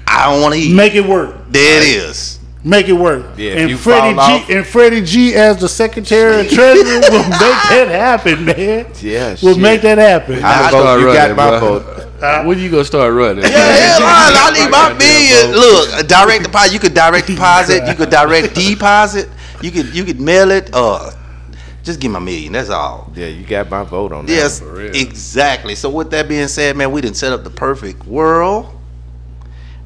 I 0.10 0.32
don't 0.32 0.42
want 0.42 0.56
to 0.56 0.60
eat. 0.60 0.74
Make 0.76 0.96
it 0.96 1.06
work. 1.06 1.36
there 1.50 1.82
it 1.82 1.88
is. 2.04 2.40
Make 2.62 2.90
it 2.90 2.94
work. 2.94 3.26
Yeah, 3.38 3.52
if 3.52 3.58
and 3.60 3.70
you 3.70 3.78
Freddie 3.78 4.16
fall 4.18 4.28
G 4.38 4.44
off- 4.44 4.50
and 4.50 4.68
Freddie 4.68 5.02
G 5.02 5.34
as 5.36 5.58
the 5.62 5.70
Secretary 5.70 6.42
of 6.42 6.52
Treasury 6.52 6.84
will 7.00 7.24
make 7.30 7.62
that 7.72 7.88
happen, 7.90 8.44
man. 8.44 8.86
Yeah, 9.00 9.38
We'll 9.42 9.54
shit. 9.54 9.62
make 9.64 9.82
that 9.84 9.98
happen. 9.98 10.44
I 10.44 10.68
Start 10.68 10.74
vote, 10.84 11.00
you 11.00 11.06
got 11.14 11.20
running, 11.30 11.36
my 11.38 11.60
bro. 11.60 11.80
vote. 11.80 12.46
when 12.46 12.60
you 12.60 12.70
gonna 12.70 12.84
start 12.84 13.14
running? 13.14 13.44
Yeah, 13.44 13.50
hell, 13.50 14.02
I, 14.04 14.52
I 14.52 14.60
need 14.60 14.70
my 14.70 14.94
million. 14.98 15.58
Look, 15.58 16.04
a 16.04 16.04
direct 16.06 16.44
deposit. 16.44 16.74
You 16.74 16.80
could 16.80 16.94
direct 16.94 17.28
deposit. 17.34 17.88
You 17.88 17.96
could 17.96 18.10
direct 18.10 18.54
deposit. 18.56 19.30
You 19.62 19.72
could 19.72 19.96
you 19.96 20.04
could 20.04 20.20
mail 20.20 20.52
it. 20.52 20.70
Uh, 20.74 21.12
just 21.84 22.02
give 22.02 22.12
my 22.12 22.20
million. 22.20 22.52
That's 22.52 22.70
all. 22.70 23.10
Yeah, 23.16 23.28
you 23.28 23.46
got 23.46 23.70
my 23.70 23.84
vote 23.84 24.12
on 24.12 24.26
that. 24.26 24.32
Yes, 24.34 24.62
exactly. 24.62 25.76
So 25.76 25.90
with 25.90 26.12
that 26.12 26.28
being 26.28 26.50
said, 26.50 26.76
man, 26.76 26.92
we 26.92 27.00
didn't 27.00 27.16
set 27.16 27.32
up 27.32 27.46
the 27.46 27.50
perfect 27.50 28.06
world, 28.06 28.68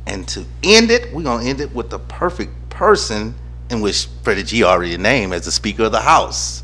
and 0.06 0.28
to 0.30 0.46
end 0.64 0.92
it, 0.92 1.14
we're 1.14 1.24
gonna 1.24 1.46
end 1.46 1.62
it 1.62 1.74
with 1.74 1.90
the 1.90 2.00
perfect 2.00 2.70
person 2.70 3.36
in 3.70 3.82
which 3.82 4.08
Freddie 4.24 4.44
G 4.44 4.64
already 4.64 4.98
named 4.98 5.34
as 5.34 5.46
the 5.46 5.52
Speaker 5.52 5.84
of 5.84 5.92
the 5.92 6.02
House. 6.02 6.64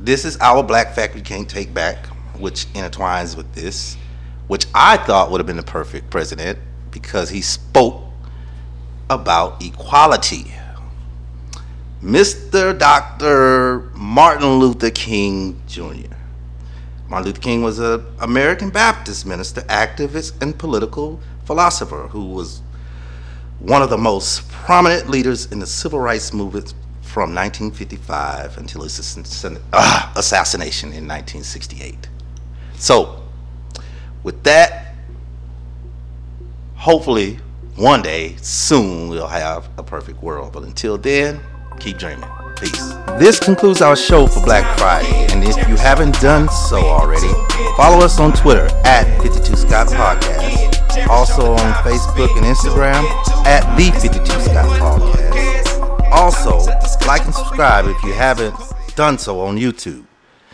This 0.00 0.24
is 0.24 0.36
our 0.38 0.62
Black 0.62 0.94
Fact 0.94 1.14
we 1.14 1.20
can't 1.20 1.48
take 1.48 1.74
back, 1.74 2.06
which 2.38 2.66
intertwines 2.72 3.36
with 3.36 3.52
this, 3.54 3.96
which 4.46 4.66
I 4.74 4.96
thought 4.96 5.30
would 5.30 5.38
have 5.38 5.46
been 5.46 5.56
the 5.56 5.62
perfect 5.62 6.10
president 6.10 6.58
because 6.90 7.30
he 7.30 7.42
spoke 7.42 8.02
about 9.10 9.62
equality. 9.62 10.52
Mr. 12.02 12.78
Dr. 12.78 13.90
Martin 13.94 14.58
Luther 14.58 14.90
King 14.90 15.60
Jr. 15.66 16.14
Martin 17.08 17.26
Luther 17.26 17.40
King 17.40 17.62
was 17.62 17.78
an 17.78 18.04
American 18.20 18.70
Baptist 18.70 19.26
minister, 19.26 19.62
activist, 19.62 20.40
and 20.40 20.56
political 20.56 21.20
philosopher 21.48 22.08
who 22.08 22.26
was 22.26 22.60
one 23.58 23.80
of 23.80 23.88
the 23.88 23.96
most 23.96 24.46
prominent 24.50 25.08
leaders 25.08 25.50
in 25.50 25.58
the 25.58 25.66
civil 25.66 25.98
rights 25.98 26.34
movement 26.34 26.74
from 27.00 27.34
1955 27.34 28.58
until 28.58 28.82
his 28.82 29.56
ah, 29.72 30.12
assassination 30.14 30.90
in 30.90 31.08
1968. 31.08 32.06
So, 32.76 33.22
with 34.22 34.42
that, 34.42 34.94
hopefully, 36.76 37.38
one 37.76 38.02
day, 38.02 38.36
soon, 38.42 39.08
we'll 39.08 39.26
have 39.26 39.70
a 39.78 39.82
perfect 39.82 40.22
world. 40.22 40.52
But 40.52 40.64
until 40.64 40.98
then, 40.98 41.40
keep 41.80 41.96
dreaming. 41.96 42.28
Peace. 42.60 42.92
This 43.18 43.40
concludes 43.40 43.80
our 43.80 43.96
show 43.96 44.26
for 44.26 44.44
Black 44.44 44.78
Friday. 44.78 45.32
And 45.32 45.42
if 45.42 45.56
you 45.66 45.76
haven't 45.76 46.20
done 46.20 46.50
so 46.50 46.76
already, 46.76 47.32
follow 47.78 48.04
us 48.04 48.20
on 48.20 48.34
Twitter 48.34 48.66
at 48.84 49.06
52 49.22 49.56
Scott 49.56 49.86
Podcast. 49.88 50.77
Also 51.08 51.52
on 51.52 51.72
Facebook 51.84 52.36
and 52.36 52.44
Instagram 52.46 53.04
at 53.46 53.62
the 53.76 53.90
52 54.00 54.24
Scott 54.24 54.66
Podcast. 54.80 56.10
Also, 56.10 56.58
like 57.06 57.24
and 57.24 57.34
subscribe 57.34 57.86
if 57.86 58.02
you 58.02 58.12
haven't 58.12 58.54
done 58.96 59.18
so 59.18 59.40
on 59.40 59.56
YouTube. 59.56 60.07